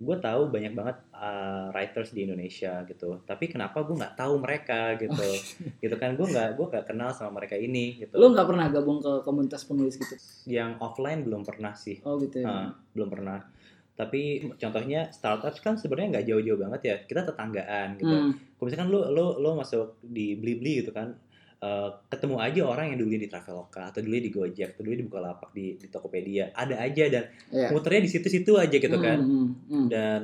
gue 0.00 0.16
tahu 0.16 0.48
banyak 0.48 0.72
banget 0.72 0.96
uh, 1.12 1.68
writers 1.76 2.16
di 2.16 2.24
Indonesia 2.24 2.80
gitu. 2.88 3.20
Tapi 3.28 3.52
kenapa 3.52 3.84
gue 3.84 3.92
nggak 4.00 4.16
tahu 4.16 4.40
mereka 4.40 4.96
gitu. 4.96 5.28
Gitu 5.76 5.94
kan 6.00 6.16
gue 6.16 6.24
nggak 6.24 6.56
gue 6.56 6.66
nggak 6.72 6.86
kenal 6.88 7.12
sama 7.12 7.36
mereka 7.36 7.60
ini 7.60 8.00
gitu. 8.00 8.16
Lu 8.16 8.32
nggak 8.32 8.48
pernah 8.48 8.72
gabung 8.72 9.04
ke 9.04 9.20
komunitas 9.20 9.68
penulis 9.68 10.00
gitu? 10.00 10.16
yang 10.48 10.80
offline 10.80 11.20
belum 11.20 11.44
pernah 11.44 11.76
sih. 11.76 12.00
Oh 12.08 12.16
gitu 12.16 12.40
ya. 12.40 12.48
Ah, 12.48 12.68
belum 12.96 13.12
pernah. 13.12 13.44
Tapi 13.92 14.48
contohnya 14.56 15.12
startup 15.12 15.52
kan 15.60 15.76
sebenarnya 15.76 16.16
nggak 16.16 16.26
jauh-jauh 16.32 16.60
banget 16.64 16.80
ya. 16.80 16.96
Kita 17.04 17.20
tetanggaan 17.28 18.00
gitu. 18.00 18.08
Hmm. 18.08 18.32
kalau 18.56 18.66
misalkan 18.72 18.88
lu 18.88 19.00
lu 19.12 19.24
lu 19.36 19.50
masuk 19.52 20.00
di 20.00 20.32
Blibli 20.40 20.80
gitu 20.80 20.96
kan 20.96 21.12
eh, 21.60 21.90
ketemu 22.08 22.36
aja 22.40 22.60
orang 22.64 22.86
yang 22.92 22.98
dulu 23.04 23.14
di 23.20 23.28
Traveloka 23.28 23.92
atau 23.92 24.00
dulu 24.00 24.16
di 24.16 24.30
Gojek 24.32 24.74
atau 24.76 24.82
dulu 24.82 24.96
di 24.96 25.04
Bukalapak 25.04 25.50
di 25.52 25.76
di 25.76 25.86
Tokopedia 25.92 26.56
ada 26.56 26.80
aja 26.80 27.04
dan 27.12 27.24
Iya. 27.52 27.68
muternya 27.72 28.02
di 28.04 28.10
situ-situ 28.10 28.56
aja 28.56 28.76
gitu 28.80 28.98
kan. 29.00 29.18
Hmm, 29.20 29.48
hmm. 29.68 29.86
dan 29.92 30.20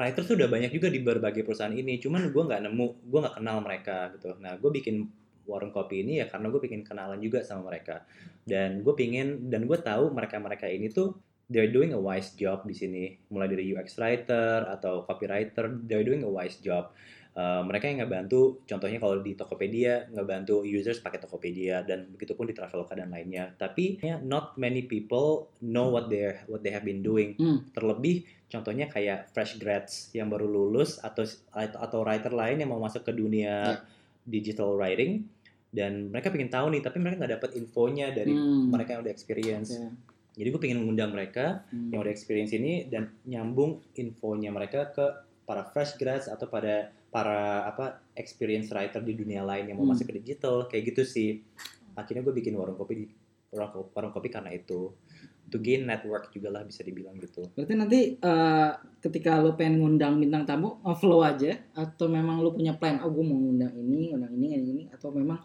writers 0.00 0.24
tuh 0.24 0.36
udah 0.40 0.48
banyak 0.48 0.72
juga 0.72 0.88
di 0.88 1.00
berbagai 1.04 1.44
perusahaan 1.44 1.72
ini 1.72 2.00
cuman 2.00 2.32
gue 2.32 2.42
nggak 2.42 2.60
nemu 2.64 2.86
gue 3.06 3.18
nggak 3.20 3.36
kenal 3.38 3.56
mereka 3.60 4.10
gitu. 4.16 4.34
Nah 4.40 4.56
gue 4.56 4.70
bikin 4.72 4.96
warung 5.44 5.74
kopi 5.74 6.06
ini 6.06 6.22
ya 6.22 6.26
karena 6.30 6.48
gue 6.48 6.60
bikin 6.62 6.80
kenalan 6.86 7.20
juga 7.20 7.44
sama 7.44 7.68
mereka. 7.68 8.02
Dan 8.42 8.80
gue 8.80 8.94
pingin 8.96 9.52
dan 9.52 9.68
gue 9.68 9.78
tahu 9.78 10.10
mereka 10.10 10.40
mereka 10.40 10.66
ini 10.66 10.88
tuh 10.88 11.14
they're 11.52 11.68
doing 11.70 11.92
a 11.92 12.00
wise 12.00 12.32
job 12.32 12.64
di 12.64 12.72
sini. 12.72 13.04
Mulai 13.28 13.48
dari 13.52 13.64
UX 13.76 14.00
writer 14.00 14.64
atau 14.66 15.04
copywriter 15.04 15.68
they're 15.84 16.06
doing 16.06 16.24
a 16.24 16.30
wise 16.30 16.58
job 16.64 16.90
Uh, 17.32 17.64
mereka 17.64 17.88
yang 17.88 18.04
ngebantu 18.04 18.60
contohnya 18.68 19.00
kalau 19.00 19.24
di 19.24 19.32
Tokopedia 19.32 20.04
ngebantu 20.12 20.68
users 20.68 21.00
pakai 21.00 21.16
Tokopedia 21.16 21.80
dan 21.80 22.04
begitu 22.12 22.36
pun 22.36 22.44
di 22.44 22.52
Traveloka 22.52 22.92
dan 22.92 23.08
lainnya 23.08 23.48
tapi 23.56 23.96
ya, 24.04 24.20
not 24.20 24.52
many 24.60 24.84
people 24.84 25.48
know 25.64 25.88
what 25.88 26.12
they 26.12 26.28
what 26.44 26.60
they 26.60 26.68
have 26.68 26.84
been 26.84 27.00
doing 27.00 27.32
Hmm. 27.40 27.64
terlebih 27.72 28.28
contohnya 28.52 28.84
kayak 28.84 29.32
fresh 29.32 29.56
grads 29.56 30.12
yang 30.12 30.28
baru 30.28 30.44
lulus 30.44 31.00
atau 31.00 31.24
atau 31.56 32.04
writer 32.04 32.36
lain 32.36 32.60
yang 32.60 32.68
mau 32.68 32.84
masuk 32.84 33.00
ke 33.00 33.16
dunia 33.16 33.80
digital 34.28 34.76
writing 34.76 35.24
dan 35.72 36.12
mereka 36.12 36.28
pengen 36.28 36.52
tahu 36.52 36.68
nih 36.68 36.84
tapi 36.84 37.00
mereka 37.00 37.16
nggak 37.24 37.32
dapat 37.40 37.50
infonya 37.56 38.12
dari 38.12 38.36
Hmm. 38.36 38.68
mereka 38.68 39.00
yang 39.00 39.08
udah 39.08 39.14
experience 39.16 39.72
Oke. 39.72 39.88
jadi 40.36 40.48
gue 40.52 40.60
pengen 40.60 40.84
mengundang 40.84 41.16
mereka 41.16 41.64
Hmm. 41.72 41.88
yang 41.96 42.04
udah 42.04 42.12
experience 42.12 42.52
ini 42.52 42.92
dan 42.92 43.08
nyambung 43.24 43.80
infonya 43.96 44.52
mereka 44.52 44.92
ke 44.92 45.04
para 45.48 45.64
fresh 45.64 45.96
grads 45.96 46.28
atau 46.28 46.44
pada 46.44 46.92
para 47.12 47.68
apa 47.68 47.84
experience 48.16 48.72
writer 48.72 48.98
di 48.98 49.12
dunia 49.12 49.44
lain 49.44 49.68
yang 49.68 49.76
mau 49.76 49.84
Hmm. 49.84 49.92
masuk 49.92 50.08
ke 50.08 50.14
digital 50.16 50.64
kayak 50.64 50.90
gitu 50.90 51.04
sih 51.04 51.44
akhirnya 51.92 52.24
gue 52.24 52.32
bikin 52.32 52.56
warung 52.56 52.74
kopi 52.74 52.94
di 52.96 53.06
warung 53.52 53.68
kopi, 53.70 53.88
warung 53.92 54.10
kopi 54.10 54.28
karena 54.28 54.48
itu 54.50 54.96
to 55.44 55.60
gain 55.60 55.84
network 55.84 56.32
juga 56.32 56.48
lah 56.48 56.64
bisa 56.64 56.80
dibilang 56.80 57.12
gitu 57.20 57.44
Berarti 57.52 57.74
nanti 57.76 58.00
eh, 58.16 58.70
ketika 58.98 59.36
lo 59.36 59.52
pengen 59.52 59.76
ngundang 59.78 60.16
bintang 60.16 60.48
tamu, 60.48 60.80
flow 60.96 61.20
aja 61.20 61.52
atau 61.72 62.08
memang 62.08 62.40
lo 62.40 62.56
punya 62.56 62.72
plan, 62.72 62.96
oh 63.04 63.12
gue 63.12 63.20
mau 63.20 63.36
ngundang 63.36 63.76
ini, 63.76 64.08
ngundang 64.08 64.32
ini, 64.32 64.46
ini, 64.56 64.66
ini 64.72 64.84
atau 64.88 65.12
memang 65.12 65.36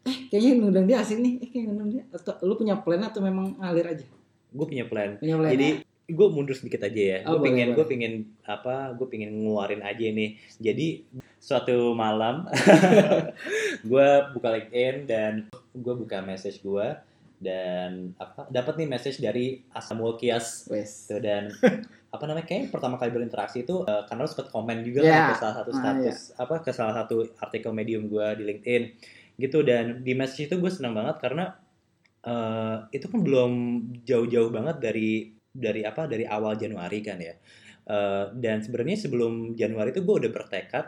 eh 0.00 0.32
kayaknya 0.32 0.52
ngundang 0.56 0.88
dia 0.88 0.96
asik 0.98 1.20
nih, 1.20 1.32
eh 1.36 1.48
kayaknya 1.52 1.68
ngundang 1.68 1.90
dia 1.92 2.02
atau 2.08 2.32
lo 2.40 2.56
punya 2.56 2.80
plan 2.80 3.04
atau 3.04 3.20
memang 3.20 3.60
ngalir 3.60 3.84
aja? 3.86 4.06
gue 4.54 4.64
punya 4.64 4.86
plan 4.86 5.20
Punya 5.20 5.36
plan. 5.36 5.50
jadi 5.52 5.68
ya? 5.68 5.84
Gue 6.04 6.26
mundur 6.28 6.52
sedikit 6.52 6.84
aja 6.84 7.00
ya. 7.00 7.18
Oh, 7.24 7.36
gue 7.36 7.48
pengen 7.48 7.72
gue 7.72 7.86
pengen 7.86 8.12
apa 8.44 8.92
gue 8.92 9.06
pengen 9.08 9.30
ngeluarin 9.40 9.80
aja 9.80 10.04
nih. 10.04 10.36
Jadi 10.58 11.04
suatu 11.40 11.92
malam 11.92 12.48
gue 13.90 14.08
buka 14.32 14.48
LinkedIn 14.50 14.96
dan 15.04 15.32
gue 15.72 15.94
buka 15.94 16.20
message 16.20 16.60
gue 16.60 16.88
dan 17.36 18.16
apa 18.16 18.48
dapat 18.48 18.80
nih 18.80 18.88
message 18.88 19.20
dari 19.20 19.60
Asam 19.70 20.00
Kias 20.16 20.64
gitu 20.64 21.20
dan 21.20 21.52
apa 22.14 22.24
namanya 22.24 22.46
kayak 22.46 22.70
pertama 22.70 22.94
kali 22.94 23.10
berinteraksi 23.10 23.66
itu 23.66 23.82
eh, 23.82 24.02
karena 24.06 24.22
lo 24.22 24.30
sempat 24.30 24.48
komen 24.48 24.86
juga 24.86 25.02
Ya. 25.02 25.12
kan 25.12 25.24
ke 25.28 25.34
salah 25.36 25.54
satu 25.58 25.70
Ah, 25.70 25.76
status 25.76 26.18
apa 26.38 26.54
ke 26.62 26.70
salah 26.70 26.94
satu 26.94 27.16
artikel 27.36 27.74
medium 27.74 28.06
gue 28.06 28.26
di 28.38 28.44
LinkedIn 28.44 28.82
gitu. 29.36 29.60
Dan 29.60 30.00
di 30.00 30.14
message 30.14 30.46
itu 30.46 30.56
gue 30.56 30.70
senang 30.70 30.94
banget 30.94 31.18
karena 31.18 31.52
eh, 32.22 32.76
itu 32.92 33.10
kan 33.10 33.20
belum 33.20 33.52
jauh-jauh 34.06 34.48
banget 34.48 34.76
dari 34.80 35.34
dari 35.54 35.86
apa 35.86 36.10
dari 36.10 36.26
awal 36.26 36.58
Januari 36.58 36.98
kan 37.00 37.22
ya. 37.22 37.34
Eh, 37.84 38.24
dan 38.40 38.64
sebenarnya 38.64 38.96
sebelum 38.96 39.54
Januari 39.54 39.94
itu 39.94 40.02
gue 40.02 40.14
udah 40.26 40.32
bertekad 40.32 40.86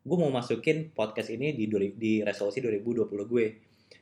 gue 0.00 0.16
mau 0.16 0.32
masukin 0.32 0.88
podcast 0.96 1.28
ini 1.28 1.52
di 1.52 1.68
di 1.94 2.12
resolusi 2.24 2.64
2020 2.64 3.06
gue. 3.28 3.46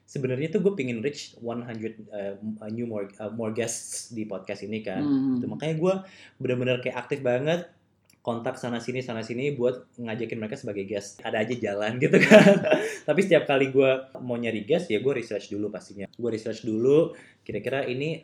Sebenarnya 0.08 0.48
tuh 0.56 0.64
gue 0.64 0.72
pingin 0.72 1.02
reach 1.04 1.36
100 1.42 1.68
eh, 2.14 2.38
new 2.72 2.86
more 2.88 3.10
uh, 3.18 3.28
more 3.34 3.50
guests 3.52 4.14
di 4.14 4.24
podcast 4.24 4.64
ini 4.64 4.80
kan. 4.80 5.02
Hmm. 5.02 5.36
gitu. 5.36 5.50
makanya 5.50 5.74
gue 5.76 5.94
bener-bener 6.38 6.78
kayak 6.80 6.96
aktif 7.04 7.20
banget 7.20 7.68
kontak 8.22 8.60
sana 8.60 8.76
sini 8.76 9.00
sana 9.00 9.24
sini 9.24 9.56
buat 9.56 9.88
ngajakin 9.98 10.38
mereka 10.38 10.54
sebagai 10.54 10.86
guest. 10.86 11.18
Ada 11.26 11.42
aja 11.42 11.54
jalan 11.58 11.98
gitu 11.98 12.22
kan. 12.28 12.54
Tapi 13.02 13.20
setiap 13.26 13.50
kali 13.50 13.74
gue 13.74 13.90
mau 14.22 14.38
nyari 14.38 14.62
guest 14.62 14.86
ya 14.94 15.02
gue 15.02 15.12
research 15.12 15.50
dulu 15.50 15.74
pastinya. 15.74 16.06
Gue 16.14 16.30
research 16.30 16.62
dulu 16.62 17.10
kira-kira 17.42 17.82
ini 17.90 18.22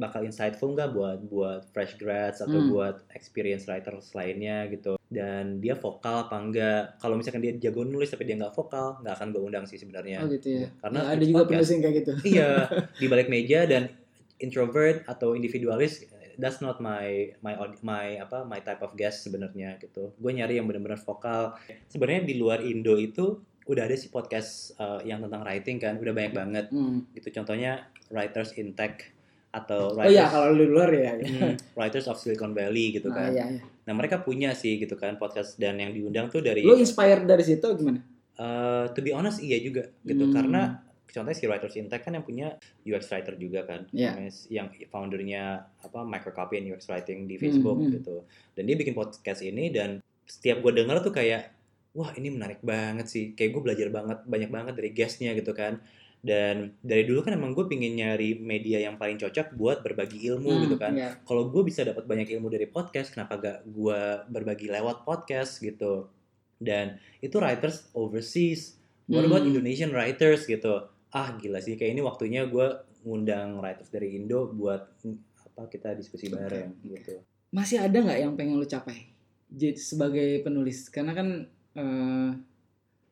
bakal 0.00 0.20
insightful 0.20 0.72
nggak 0.72 0.90
buat 0.90 1.18
buat 1.22 1.60
fresh 1.68 1.94
grads 1.94 2.40
atau 2.40 2.56
Hmm. 2.56 2.70
buat 2.70 2.96
experience 3.10 3.64
writers 3.64 4.10
lainnya 4.10 4.64
gitu 4.66 4.96
dan 5.06 5.58
dia 5.58 5.74
vokal 5.74 6.24
apa 6.24 6.34
enggak 6.34 6.96
kalau 6.96 7.14
misalkan 7.14 7.38
dia 7.38 7.52
jago 7.54 7.82
nulis 7.82 8.08
tapi 8.08 8.24
dia 8.24 8.34
nggak 8.34 8.50
vokal 8.50 8.98
nggak 8.98 9.14
akan 9.14 9.28
gue 9.28 9.42
undang 9.44 9.64
sih 9.64 9.76
sebenarnya 9.76 10.18
Oh 10.18 10.28
gitu 10.28 10.48
ya. 10.56 10.66
Karena 10.78 11.00
Ya, 11.02 11.08
ada 11.12 11.24
juga 11.24 11.42
penulis 11.44 11.68
yang 11.68 11.80
kayak 11.80 11.96
gitu. 11.96 12.12
iya 12.32 12.50
di 12.96 13.06
balik 13.06 13.28
meja 13.28 13.60
dan 13.64 13.92
introvert 14.38 15.04
atau 15.04 15.34
individualis 15.34 16.06
that's 16.34 16.58
not 16.58 16.80
my 16.80 17.28
my 17.38 17.52
my 17.82 18.16
apa 18.16 18.42
my 18.42 18.58
type 18.58 18.80
of 18.80 18.94
guest 18.94 19.22
sebenarnya 19.22 19.76
gitu 19.76 20.08
gue 20.10 20.32
nyari 20.32 20.56
yang 20.56 20.64
benar-benar 20.64 20.96
vokal 20.98 21.52
sebenarnya 21.86 22.24
di 22.24 22.34
luar 22.34 22.60
Indo 22.60 22.96
itu 22.96 23.36
udah 23.66 23.84
ada 23.84 23.92
sih 23.92 24.08
podcast 24.08 24.72
uh, 24.74 24.98
yang 25.00 25.20
tentang 25.20 25.44
writing 25.44 25.76
kan 25.76 25.94
udah 25.94 26.10
banyak 26.10 26.32
banget 26.32 26.64
Hmm. 26.68 27.04
gitu 27.12 27.28
contohnya 27.30 27.84
writers 28.08 28.56
in 28.56 28.72
tech 28.72 29.12
atau 29.50 29.92
Oh 29.92 30.02
iya 30.02 30.24
writers 30.24 30.30
kalau 30.30 30.50
di 30.52 30.64
luar 30.64 30.88
ya. 30.90 31.12
Hmm, 31.16 31.54
writers 31.74 32.06
of 32.06 32.16
Silicon 32.16 32.50
Valley 32.50 32.94
gitu 32.94 33.08
Ah, 33.08 33.16
kan 33.20 33.30
iya, 33.30 33.44
iya. 33.50 33.62
nah 33.82 33.92
mereka 33.92 34.18
punya 34.18 34.50
sih 34.52 34.76
gitu 34.76 34.94
kan 34.94 35.14
podcast 35.14 35.56
dan 35.56 35.74
yang 35.74 35.90
diundang 35.90 36.26
tuh 36.26 36.38
dari 36.38 36.62
Lo 36.62 36.74
inspired 36.74 37.24
dari 37.24 37.42
situ 37.42 37.66
gimana? 37.72 37.98
Uh, 38.34 38.86
to 38.88 39.00
be 39.00 39.10
honest 39.10 39.38
iya 39.38 39.58
juga 39.58 39.90
gitu 40.00 40.24
Hmm. 40.24 40.32
karena 40.32 40.62
contohnya 41.04 41.34
si 41.34 41.44
Writers 41.44 41.74
in 41.74 41.86
Tech 41.86 42.00
kan 42.00 42.12
yang 42.12 42.22
punya 42.22 42.54
UX 42.82 43.10
writer 43.10 43.34
juga 43.34 43.62
kan 43.64 43.90
si- 44.28 44.54
yang 44.54 44.70
foundernya 44.86 45.42
apa 45.76 46.00
microcopy 46.00 46.54
and 46.56 46.70
UX 46.70 46.86
writing 46.86 47.24
di 47.24 47.34
Facebook 47.34 47.74
Hmm, 47.76 47.84
hmm. 47.84 47.94
gitu 47.98 48.16
dan 48.52 48.62
dia 48.62 48.76
bikin 48.76 48.94
podcast 48.94 49.42
ini 49.42 49.68
dan 49.68 49.98
setiap 50.22 50.60
gue 50.60 50.72
denger 50.72 51.02
tuh 51.02 51.10
kayak 51.10 51.50
wah 51.90 52.14
ini 52.14 52.30
menarik 52.30 52.62
banget 52.62 53.04
sih 53.04 53.24
kayak 53.30 53.50
gue 53.50 53.62
belajar 53.64 53.88
banget 53.88 54.22
banyak 54.22 54.46
banget 54.48 54.74
dari 54.74 54.90
guestnya 54.90 55.34
gitu 55.34 55.50
kan 55.50 55.82
dan 56.20 56.76
dari 56.78 57.02
dulu 57.02 57.20
kan 57.20 57.32
emang 57.32 57.52
gue 57.52 57.64
pingin 57.64 57.96
nyari 57.96 58.36
media 58.36 58.76
yang 58.78 58.94
paling 58.94 59.16
cocok 59.16 59.52
buat 59.52 59.80
berbagi 59.80 60.20
ilmu 60.28 60.46
Hmm, 60.46 60.62
gitu 60.64 60.76
kan 60.76 60.92
iya. 60.92 61.16
kalau 61.22 61.48
gue 61.48 61.62
bisa 61.62 61.80
dapat 61.80 62.04
banyak 62.04 62.28
ilmu 62.30 62.46
dari 62.46 62.64
podcast 62.64 63.10
kenapa 63.10 63.36
gak 63.36 63.58
gue 63.64 64.00
berbagi 64.28 64.68
lewat 64.68 65.02
podcast 65.02 65.56
gitu 65.58 66.12
dan 66.56 66.94
itu 67.18 67.32
writers 67.34 67.88
overseas 67.92 68.76
what 69.06 69.24
about 69.24 69.40
Hmm. 69.40 69.50
Indonesian 69.50 69.90
writers 69.90 70.44
gitu 70.44 70.84
ah 71.10 71.28
gila 71.34 71.58
sih 71.58 71.74
kayak 71.74 71.92
ini 71.92 72.00
waktunya 72.00 72.44
gue 72.44 72.68
ngundang 73.00 73.56
writers 73.56 73.88
dari 73.88 74.12
Indo 74.12 74.44
buat 74.46 75.00
mm, 75.00 75.16
apa 75.48 75.66
kita 75.66 75.92
diskusi 75.92 76.28
bareng 76.28 76.84
gitu 76.84 77.16
Masih 77.48 77.80
ada 77.80 77.96
nggak 77.96 78.20
yang 78.20 78.32
pengen 78.34 78.54
lo 78.54 78.64
capai? 78.64 79.10
Jadi 79.48 79.74
sebagai 79.74 80.38
penulis 80.40 80.86
karena 80.86 81.10
kan 81.10 81.48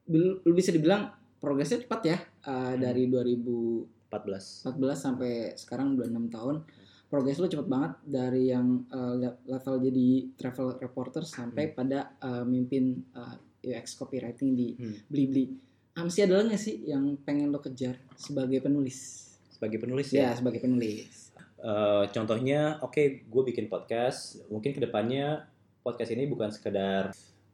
bil- 0.04 0.38
lu 0.40 0.52
bisa 0.52 0.70
dibilang 0.70 1.10
progresnya 1.38 1.82
cepat 1.82 2.00
ya 2.04 2.18
eh, 2.48 2.74
dari 2.76 3.04
2014 3.06 4.64
14 4.64 4.72
sampai 4.96 5.32
sekarang 5.54 5.94
udah 5.94 6.06
enam 6.06 6.26
tahun 6.26 6.64
progres 7.06 7.36
lu 7.36 7.46
cepet 7.46 7.64
banget 7.66 7.92
dari 8.02 8.48
yang 8.48 8.84
le- 8.90 9.40
level 9.46 9.76
jadi 9.78 10.08
travel 10.34 10.76
reporter 10.78 11.22
sampai 11.22 11.70
pada 11.70 12.16
eh, 12.18 12.44
mimpin 12.44 13.04
eh, 13.12 13.36
UX 13.68 13.94
copywriting 13.94 14.54
di 14.54 14.68
Hmm. 14.74 14.96
Blibli. 15.04 15.50
Ah, 15.92 16.06
masih 16.06 16.24
ada 16.24 16.40
nggak 16.40 16.56
sih 16.56 16.86
yang 16.86 17.18
pengen 17.18 17.50
lo 17.50 17.58
kejar 17.58 17.98
sebagai 18.14 18.60
penulis? 18.60 19.26
sebagai 19.48 19.82
penulis 19.82 20.14
Ya, 20.14 20.30
ya, 20.30 20.38
sebagai 20.38 20.62
penulis. 20.62 21.34
Eh, 21.58 22.04
contohnya 22.08 22.78
oke 22.78 23.02
gue 23.20 23.42
bikin 23.44 23.66
podcast 23.66 24.38
mungkin 24.46 24.70
ke 24.70 24.78
depannya 24.78 25.42
podcast 25.80 26.12
ini 26.12 26.24
bukan 26.24 26.48
sekedar 26.48 27.10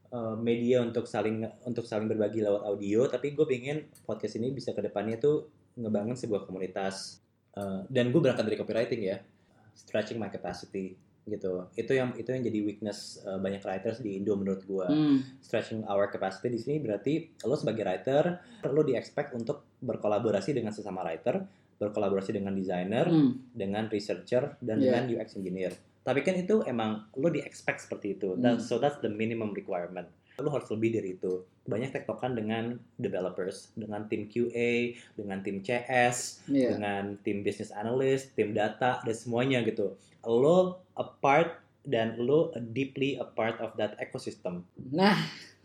eh, 0.07 0.35
media 0.37 0.79
untuk 0.79 1.05
saling 1.05 1.37
untuk 1.63 1.83
saling 1.83 2.05
berbagi 2.05 2.39
lewat 2.39 2.61
audio 2.63 3.05
tapi 3.05 3.31
gue 3.31 3.45
pengen 3.45 3.77
podcast 4.03 4.35
ini 4.35 4.49
bisa 4.49 4.71
ke 4.71 4.81
depannya 4.81 5.17
tuh 5.17 5.47
ngebangun 5.75 6.13
sebuah 6.13 6.43
komunitas 6.43 7.21
Eh, 7.55 7.81
dan 7.87 8.11
gue 8.11 8.19
berangkat 8.19 8.43
dari 8.43 8.59
copywriting 8.59 9.01
ya 9.05 9.23
stretching 9.71 10.19
my 10.19 10.27
capacity 10.27 10.91
gitu 11.23 11.71
itu 11.73 11.89
yang 11.89 12.11
itu 12.13 12.27
yang 12.27 12.43
jadi 12.43 12.59
weakness 12.61 13.23
eh, 13.23 13.39
banyak 13.39 13.63
writers 13.63 14.03
di 14.03 14.19
Indo 14.19 14.35
menurut 14.35 14.61
gue 14.61 14.83
Hmm. 14.83 15.23
stretching 15.39 15.87
our 15.87 16.05
capacity 16.05 16.51
di 16.51 16.59
sini 16.59 16.75
berarti 16.77 17.31
lo 17.41 17.55
sebagai 17.55 17.87
writer 17.87 18.43
lo 18.67 18.83
di 18.83 18.91
expect 18.93 19.31
untuk 19.31 19.63
berkolaborasi 19.79 20.51
dengan 20.51 20.75
sesama 20.75 20.99
writer 21.01 21.47
berkolaborasi 21.75 22.35
dengan 22.35 22.51
designer 22.51 23.07
Hmm. 23.07 23.39
dengan 23.51 23.87
researcher 23.87 24.59
dan 24.59 24.75
Yeah. 24.77 24.99
dengan 24.99 25.03
UX 25.15 25.39
engineer. 25.39 25.71
Tapi 26.05 26.21
kan 26.21 26.37
itu 26.37 26.61
emang 26.63 27.09
lo 27.11 27.27
di 27.27 27.41
expect 27.41 27.81
seperti 27.81 28.13
itu. 28.13 28.37
That- 28.37 28.61
Hmm. 28.61 28.63
so 28.63 28.77
that's 28.77 29.01
the 29.01 29.09
minimum 29.09 29.51
requirement. 29.51 30.05
Lo 30.37 30.51
harus 30.51 30.69
lebih 30.69 30.93
dari 30.93 31.17
itu. 31.17 31.41
Banyak 31.65 31.89
tektokan 31.91 32.37
dengan 32.37 32.77
developers, 32.95 33.73
dengan 33.73 34.05
tim 34.05 34.29
QA, 34.29 34.93
dengan 35.13 35.41
tim 35.41 35.59
CS, 35.59 36.45
Iya. 36.45 36.77
dengan 36.77 37.17
tim 37.19 37.41
business 37.41 37.73
analyst, 37.73 38.37
tim 38.37 38.53
data 38.53 39.01
dan 39.01 39.15
semuanya 39.15 39.65
gitu. 39.65 39.97
Lo 40.21 40.85
a 40.93 41.05
part 41.05 41.57
dan 41.81 42.17
lo 42.17 42.53
deeply 42.69 43.15
a 43.15 43.25
part 43.25 43.57
of 43.57 43.73
that 43.75 43.97
ecosystem. 43.97 44.61
Nah, 44.77 45.17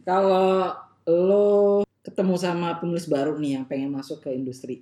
kalau 0.02 0.72
lo 1.04 1.46
ketemu 2.00 2.34
sama 2.34 2.76
penulis 2.76 3.04
baru 3.04 3.36
nih 3.36 3.60
yang 3.60 3.64
pengen 3.66 3.90
masuk 3.90 4.22
ke 4.22 4.30
industri 4.30 4.80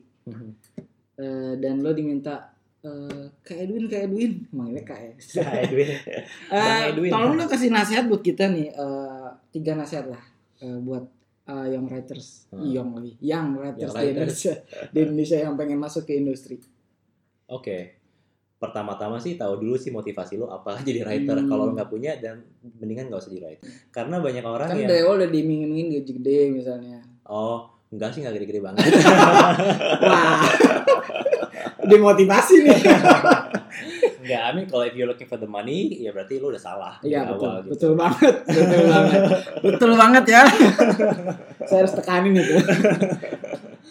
eh, 1.16 1.55
dan 1.57 1.83
lo 1.83 1.90
diminta 1.90 2.55
eh, 2.81 3.25
Kak 3.41 3.59
Edwin, 3.59 3.85
Kak 3.87 4.01
Edwin, 4.05 4.33
manggilnya 4.49 4.85
Kak 4.85 4.99
ya. 4.99 5.12
Nah, 5.37 5.53
Edwin. 5.59 5.88
Eh, 6.55 6.81
Edwin. 6.88 7.11
tolong 7.11 7.35
lo 7.35 7.45
kasih 7.45 7.69
nasihat 7.69 8.05
buat 8.05 8.21
kita 8.21 8.49
nih, 8.49 8.71
eh, 8.71 9.27
tiga 9.51 9.75
nasihat 9.75 10.07
lah 10.07 10.23
eh, 10.59 10.79
buat 10.79 11.05
eh, 11.45 11.67
young 11.73 11.87
writers, 11.87 12.47
Hmm. 12.49 12.64
young 12.67 12.91
lagi, 12.93 13.12
young 13.21 13.49
writers, 13.55 13.88
Young 13.88 13.97
di. 13.97 14.11
Indonesia, 14.12 14.55
di 14.88 14.99
Indonesia 15.01 15.37
yang 15.38 15.55
pengen 15.55 15.79
masuk 15.79 16.03
ke 16.05 16.14
industri. 16.14 16.61
Oke. 17.47 17.97
Pertama-tama 18.59 19.17
sih 19.17 19.35
tahu 19.35 19.55
dulu 19.57 19.75
sih 19.75 19.88
motivasi 19.88 20.35
lo 20.35 20.47
apa 20.49 20.77
jadi 20.85 21.03
writer. 21.03 21.35
Hmm. 21.37 21.47
Kalau 21.47 21.71
nggak 21.73 21.88
punya 21.88 22.14
dan 22.17 22.43
mendingan 22.75 23.07
nggak 23.07 23.19
usah 23.19 23.31
jadi 23.31 23.43
writer. 23.45 23.71
Karena 23.88 24.19
banyak 24.19 24.43
orang 24.43 24.67
Kan 24.67 24.77
yang 24.77 24.91
dari 24.91 25.01
awal 25.01 25.14
udah 25.17 25.31
diiming-imingin 25.31 25.87
gaji 25.95 26.12
gede 26.14 26.38
misalnya. 26.53 26.99
oh 27.25 27.64
enggak 27.88 28.11
sih 28.11 28.21
nggak 28.21 28.35
gede-gede 28.35 28.61
banget. 28.61 28.85
Wah, 30.05 30.38
demotivasi 31.88 32.55
nih. 32.62 32.79
Enggak, 34.18 34.42
I 34.42 34.51
mean 34.53 34.66
kalau 34.66 34.85
if 34.85 34.92
you're 34.92 35.07
looking 35.07 35.24
for 35.24 35.37
the 35.37 35.48
money, 35.48 35.88
ya 35.96 36.11
berarti 36.11 36.37
lo 36.37 36.51
udah 36.51 36.61
salah 36.61 36.94
Iya 37.01 37.24
betul, 37.27 37.48
awal 37.48 37.57
gitu. 37.59 37.70
betul 37.72 37.92
banget, 37.94 38.35
betul 38.51 38.83
banget, 38.87 39.20
betul 39.59 39.92
banget 39.94 40.24
ya. 40.29 40.42
Saya 41.68 41.79
harus 41.81 41.94
tekanin 41.94 42.37
itu. 42.37 42.55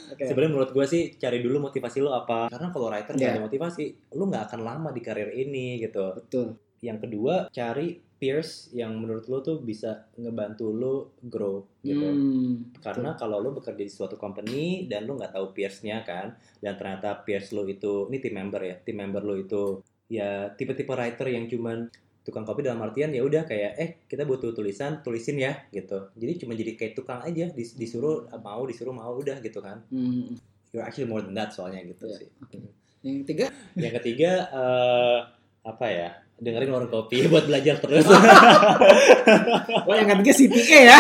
Oke. 0.08 0.24
Sebenarnya 0.24 0.52
menurut 0.52 0.72
gue 0.72 0.86
sih 0.86 1.14
cari 1.16 1.40
dulu 1.40 1.58
motivasi 1.64 1.98
lo 2.00 2.12
apa. 2.12 2.50
Karena 2.50 2.70
kalau 2.70 2.88
writer 2.88 3.14
nggak 3.14 3.22
Iya. 3.24 3.34
ada 3.34 3.44
motivasi, 3.44 3.84
lo 4.14 4.24
nggak 4.26 4.44
akan 4.48 4.60
lama 4.62 4.90
di 4.90 5.02
karir 5.02 5.30
ini 5.32 5.78
gitu. 5.80 6.06
Betul. 6.16 6.48
Yang 6.82 7.10
kedua, 7.10 7.50
cari 7.50 7.98
peers 8.18 8.74
yang 8.74 8.98
menurut 8.98 9.30
lo 9.30 9.46
tuh 9.46 9.62
bisa 9.62 10.10
ngebantu 10.18 10.74
lo 10.74 11.14
grow 11.22 11.62
gitu. 11.82 12.08
Hmm, 12.08 12.74
Karena 12.82 13.14
kalau 13.14 13.38
lo 13.42 13.54
bekerja 13.54 13.82
di 13.86 13.90
suatu 13.90 14.18
company 14.18 14.86
dan 14.90 15.06
lo 15.06 15.18
nggak 15.18 15.34
tahu 15.38 15.54
peersnya 15.54 16.02
kan, 16.02 16.34
dan 16.58 16.74
ternyata 16.78 17.22
peers 17.22 17.54
lo 17.54 17.66
itu, 17.66 18.10
ini 18.10 18.18
team 18.18 18.36
member 18.38 18.62
ya, 18.62 18.76
team 18.82 18.98
member 19.02 19.22
lo 19.22 19.38
itu 19.38 19.82
ya 20.08 20.50
tipe-tipe 20.56 20.90
writer 20.90 21.28
yang 21.30 21.46
cuman 21.46 21.90
tukang 22.24 22.44
kopi 22.44 22.60
dalam 22.64 22.80
artian 22.84 23.12
ya 23.12 23.24
udah 23.24 23.48
kayak 23.48 23.72
eh 23.80 23.90
kita 24.04 24.28
butuh 24.28 24.52
tulisan 24.52 25.00
tulisin 25.00 25.40
ya 25.40 25.64
gitu 25.72 26.12
jadi 26.16 26.44
cuma 26.44 26.56
jadi 26.60 26.76
kayak 26.76 26.94
tukang 26.96 27.24
aja 27.24 27.48
dis- 27.56 27.76
disuruh 27.76 28.28
mau 28.44 28.68
disuruh 28.68 28.92
mau 28.92 29.16
udah 29.16 29.40
gitu 29.40 29.64
kan 29.64 29.80
hmm, 29.88 30.36
you're 30.76 30.84
actually 30.84 31.08
more 31.08 31.24
than 31.24 31.32
that 31.32 31.56
soalnya 31.56 31.80
gitu 31.88 32.04
Iya. 32.08 32.18
sih 32.20 32.28
oke. 32.44 32.58
Yang 33.04 33.16
ketiga, 33.24 33.46
yang 33.80 33.94
ketiga 33.96 34.32
eh, 34.52 35.20
apa 35.64 35.86
ya 35.88 36.10
dengerin 36.38 36.70
warung 36.70 36.92
kopi 36.94 37.26
buat 37.32 37.50
belajar 37.50 37.82
terus 37.82 38.06
oh 39.88 39.94
yang 39.98 40.10
ketiga 40.18 40.34
CPA 40.38 40.80
ya. 40.86 41.00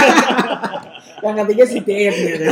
yang 1.25 1.35
ketiga 1.45 1.63
CPA 1.65 2.09
ternyata. 2.13 2.51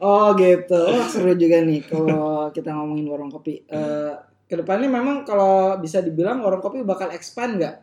Oh 0.00 0.32
gitu, 0.32 0.80
oh, 0.80 1.04
seru 1.12 1.36
juga 1.36 1.60
nih 1.60 1.84
kalau 1.84 2.48
kita 2.56 2.72
ngomongin 2.72 3.04
warung 3.04 3.28
kopi. 3.28 3.68
Eh, 3.68 4.12
ke 4.48 4.56
depannya 4.58 4.88
memang 4.88 5.22
kalau 5.22 5.76
bisa 5.76 6.00
dibilang 6.00 6.40
warung 6.40 6.64
kopi 6.64 6.80
bakal 6.82 7.12
expand 7.12 7.60
nggak 7.60 7.76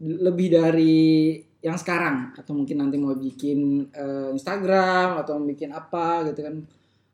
lebih 0.00 0.58
dari 0.58 1.36
yang 1.58 1.74
sekarang 1.74 2.34
atau 2.38 2.54
mungkin 2.54 2.78
nanti 2.78 2.96
mau 2.96 3.14
bikin 3.14 3.90
eh, 3.90 4.28
Instagram 4.32 5.18
atau 5.22 5.38
bikin 5.42 5.74
apa 5.74 6.26
gitu 6.30 6.40
kan 6.46 6.62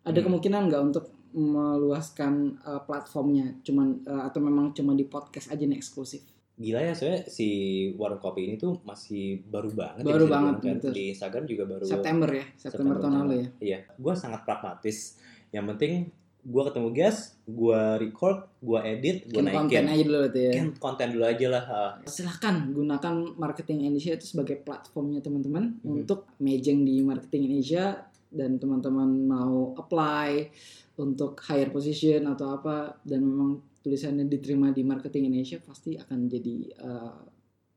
ada 0.04 0.20
Hmm. 0.20 0.26
kemungkinan 0.28 0.62
nggak 0.68 0.82
untuk 0.84 1.04
meluaskan 1.34 2.60
eh, 2.60 2.80
platformnya 2.84 3.58
cuman 3.64 4.04
eh, 4.04 4.22
atau 4.28 4.40
memang 4.44 4.70
cuma 4.76 4.92
di 4.92 5.04
podcast 5.08 5.50
aja 5.50 5.64
nih 5.64 5.80
eksklusif 5.80 6.22
gila 6.54 6.80
ya 6.80 6.94
soalnya 6.94 7.26
si 7.26 7.48
warung 7.92 8.18
kopi 8.18 8.46
ini 8.46 8.54
tuh 8.54 8.78
masih 8.80 9.42
baru 9.44 9.68
banget 9.68 10.00
ya 10.00 10.08
Baru 10.08 10.24
bisa 10.24 10.34
banget, 10.34 10.54
kan. 10.56 10.74
betul. 10.78 10.92
di 10.92 11.02
Instagram 11.10 11.44
juga 11.44 11.64
baru 11.66 11.84
September 11.84 12.28
ya 12.30 12.44
September, 12.54 12.94
tahun 12.96 13.14
lalu 13.20 13.34
ya 13.34 13.48
Iya, 13.60 13.78
gue 13.92 14.14
sangat 14.14 14.40
pragmatis. 14.42 14.98
Yang 15.50 15.64
penting 15.68 15.92
gue 16.44 16.62
ketemu 16.62 16.88
guest, 16.92 17.20
gue 17.42 17.80
record, 17.98 18.38
gue 18.60 18.78
edit, 18.84 19.16
gue 19.24 19.40
bikin 19.40 19.48
konten 19.50 19.64
naikin. 19.80 19.84
aja 19.88 20.02
dulu 20.04 20.18
ya 20.20 20.30
Bikin 20.52 20.68
konten 20.76 21.06
dulu 21.10 21.24
aja 21.24 21.46
lah. 21.48 21.64
ah. 21.66 21.92
silahkan 22.04 22.54
gunakan 22.68 23.14
marketing 23.34 23.78
Indonesia 23.82 24.12
itu 24.12 24.26
sebagai 24.28 24.56
platformnya 24.58 25.18
teman-teman 25.18 25.80
Mhm. 25.80 25.90
untuk 25.96 26.30
mejeng 26.38 26.84
di 26.84 27.00
marketing 27.00 27.50
Indonesia 27.50 27.98
dan 28.28 28.58
teman-teman 28.58 29.10
mau 29.24 29.74
apply 29.74 30.30
untuk 30.96 31.34
higher 31.40 31.66
position 31.68 32.28
atau 32.28 32.52
apa 32.52 32.94
dan 33.02 33.22
memang 33.22 33.58
tulisannya 33.84 34.24
diterima 34.24 34.70
di 34.70 34.82
marketing 34.82 35.28
Indonesia 35.28 35.58
pasti 35.60 35.94
akan 35.94 36.26
jadi 36.26 36.54
eh, 36.72 37.14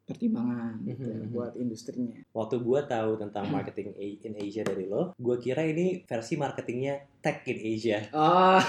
pertimbangan 0.02 0.82
gitu 0.82 1.04
Mhm. 1.04 1.30
buat 1.30 1.54
industrinya. 1.54 2.18
Waktu 2.32 2.58
gue 2.58 2.82
tahu 2.82 3.18
tentang 3.18 3.46
marketing 3.48 3.94
in 4.00 4.34
Asia 4.38 4.64
dari 4.64 4.86
lo, 4.86 5.14
gue 5.14 5.36
kira 5.36 5.62
ini 5.62 6.02
versi 6.02 6.34
marketingnya 6.34 7.20
tech 7.20 7.44
in 7.46 7.60
Asia. 7.60 8.00
Oh, 8.14 8.56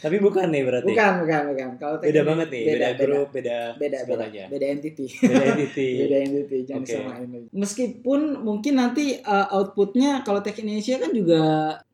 Tapi 0.00 0.16
bukan 0.18 0.48
nih 0.48 0.62
berarti. 0.64 0.88
bukan 0.88 1.12
bukan 1.20 1.40
bukan. 1.52 1.68
Kalau 1.76 1.94
Beda 1.96 2.10
teknik- 2.10 2.26
banget 2.26 2.48
nih, 2.48 2.62
beda, 2.64 2.88
grup, 2.96 3.28
beda, 3.28 3.30
beda 3.30 3.58
beda 3.76 3.96
segalanya. 4.02 4.44
beda 4.48 4.66
entity. 4.68 5.06
Beda 5.20 5.44
entity. 5.52 5.88
beda 5.98 6.16
entity 6.18 6.56
jangan 6.64 6.80
Oke. 6.80 6.88
disamain 6.90 7.28
lagi. 7.28 7.46
Meskipun 7.52 8.20
mungkin 8.40 8.72
nanti 8.74 9.04
uh, 9.20 9.46
outputnya 9.52 10.10
kalau 10.22 10.40
Tech 10.40 10.56
Indonesia 10.56 10.96
kan 10.96 11.10
juga 11.12 11.40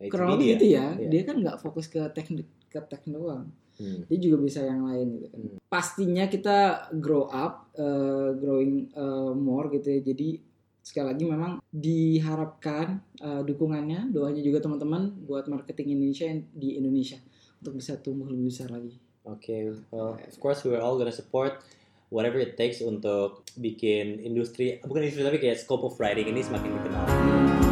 kurang 0.06 0.38
dia. 0.38 0.54
gitu 0.54 0.64
ya. 0.70 0.84
Iya. 0.94 1.08
Dia 1.10 1.22
kan 1.24 1.34
nggak 1.38 1.56
fokus 1.58 1.86
ke 1.86 2.00
teknik 2.12 2.46
ke 2.68 2.78
teknik 2.88 3.16
doang. 3.16 3.48
Hmm. 3.78 4.02
Dia 4.10 4.18
juga 4.18 4.36
bisa 4.42 4.60
yang 4.66 4.84
lain 4.90 5.06
gitu 5.18 5.26
kan. 5.30 5.40
Hmm. 5.40 5.58
Pastinya 5.70 6.24
kita 6.26 6.90
grow 6.98 7.30
up, 7.30 7.70
uh, 7.78 8.34
growing 8.34 8.90
uh, 8.94 9.32
more 9.32 9.70
gitu 9.70 9.98
ya. 9.98 10.00
Jadi 10.02 10.42
sekali 10.82 11.06
lagi 11.12 11.24
memang 11.28 11.52
diharapkan 11.68 12.98
uh, 13.20 13.42
dukungannya, 13.44 14.08
doanya 14.08 14.40
juga 14.40 14.64
teman-teman 14.64 15.14
buat 15.28 15.46
marketing 15.46 15.94
Indonesia 16.00 16.26
di 16.56 16.80
Indonesia 16.80 17.20
untuk 17.60 17.76
bisa 17.78 18.00
tumbuh 18.00 18.26
lebih 18.26 18.48
besar 18.48 18.72
lagi. 18.72 18.96
Oke, 19.28 19.76
well, 19.92 20.16
of 20.16 20.36
course 20.40 20.64
we're 20.64 20.80
all 20.80 20.96
gonna 20.96 21.12
support 21.12 21.60
whatever 22.08 22.40
it 22.40 22.56
takes 22.56 22.80
untuk 22.80 23.44
bikin 23.60 24.24
industri, 24.24 24.80
bukan 24.80 25.04
industri 25.04 25.22
tapi 25.28 25.38
kayak 25.38 25.60
scope 25.60 25.84
of 25.84 25.94
writing 26.00 26.32
ini 26.32 26.40
semakin 26.40 26.72
dikenal. 26.72 27.04
Hmm. 27.04 27.67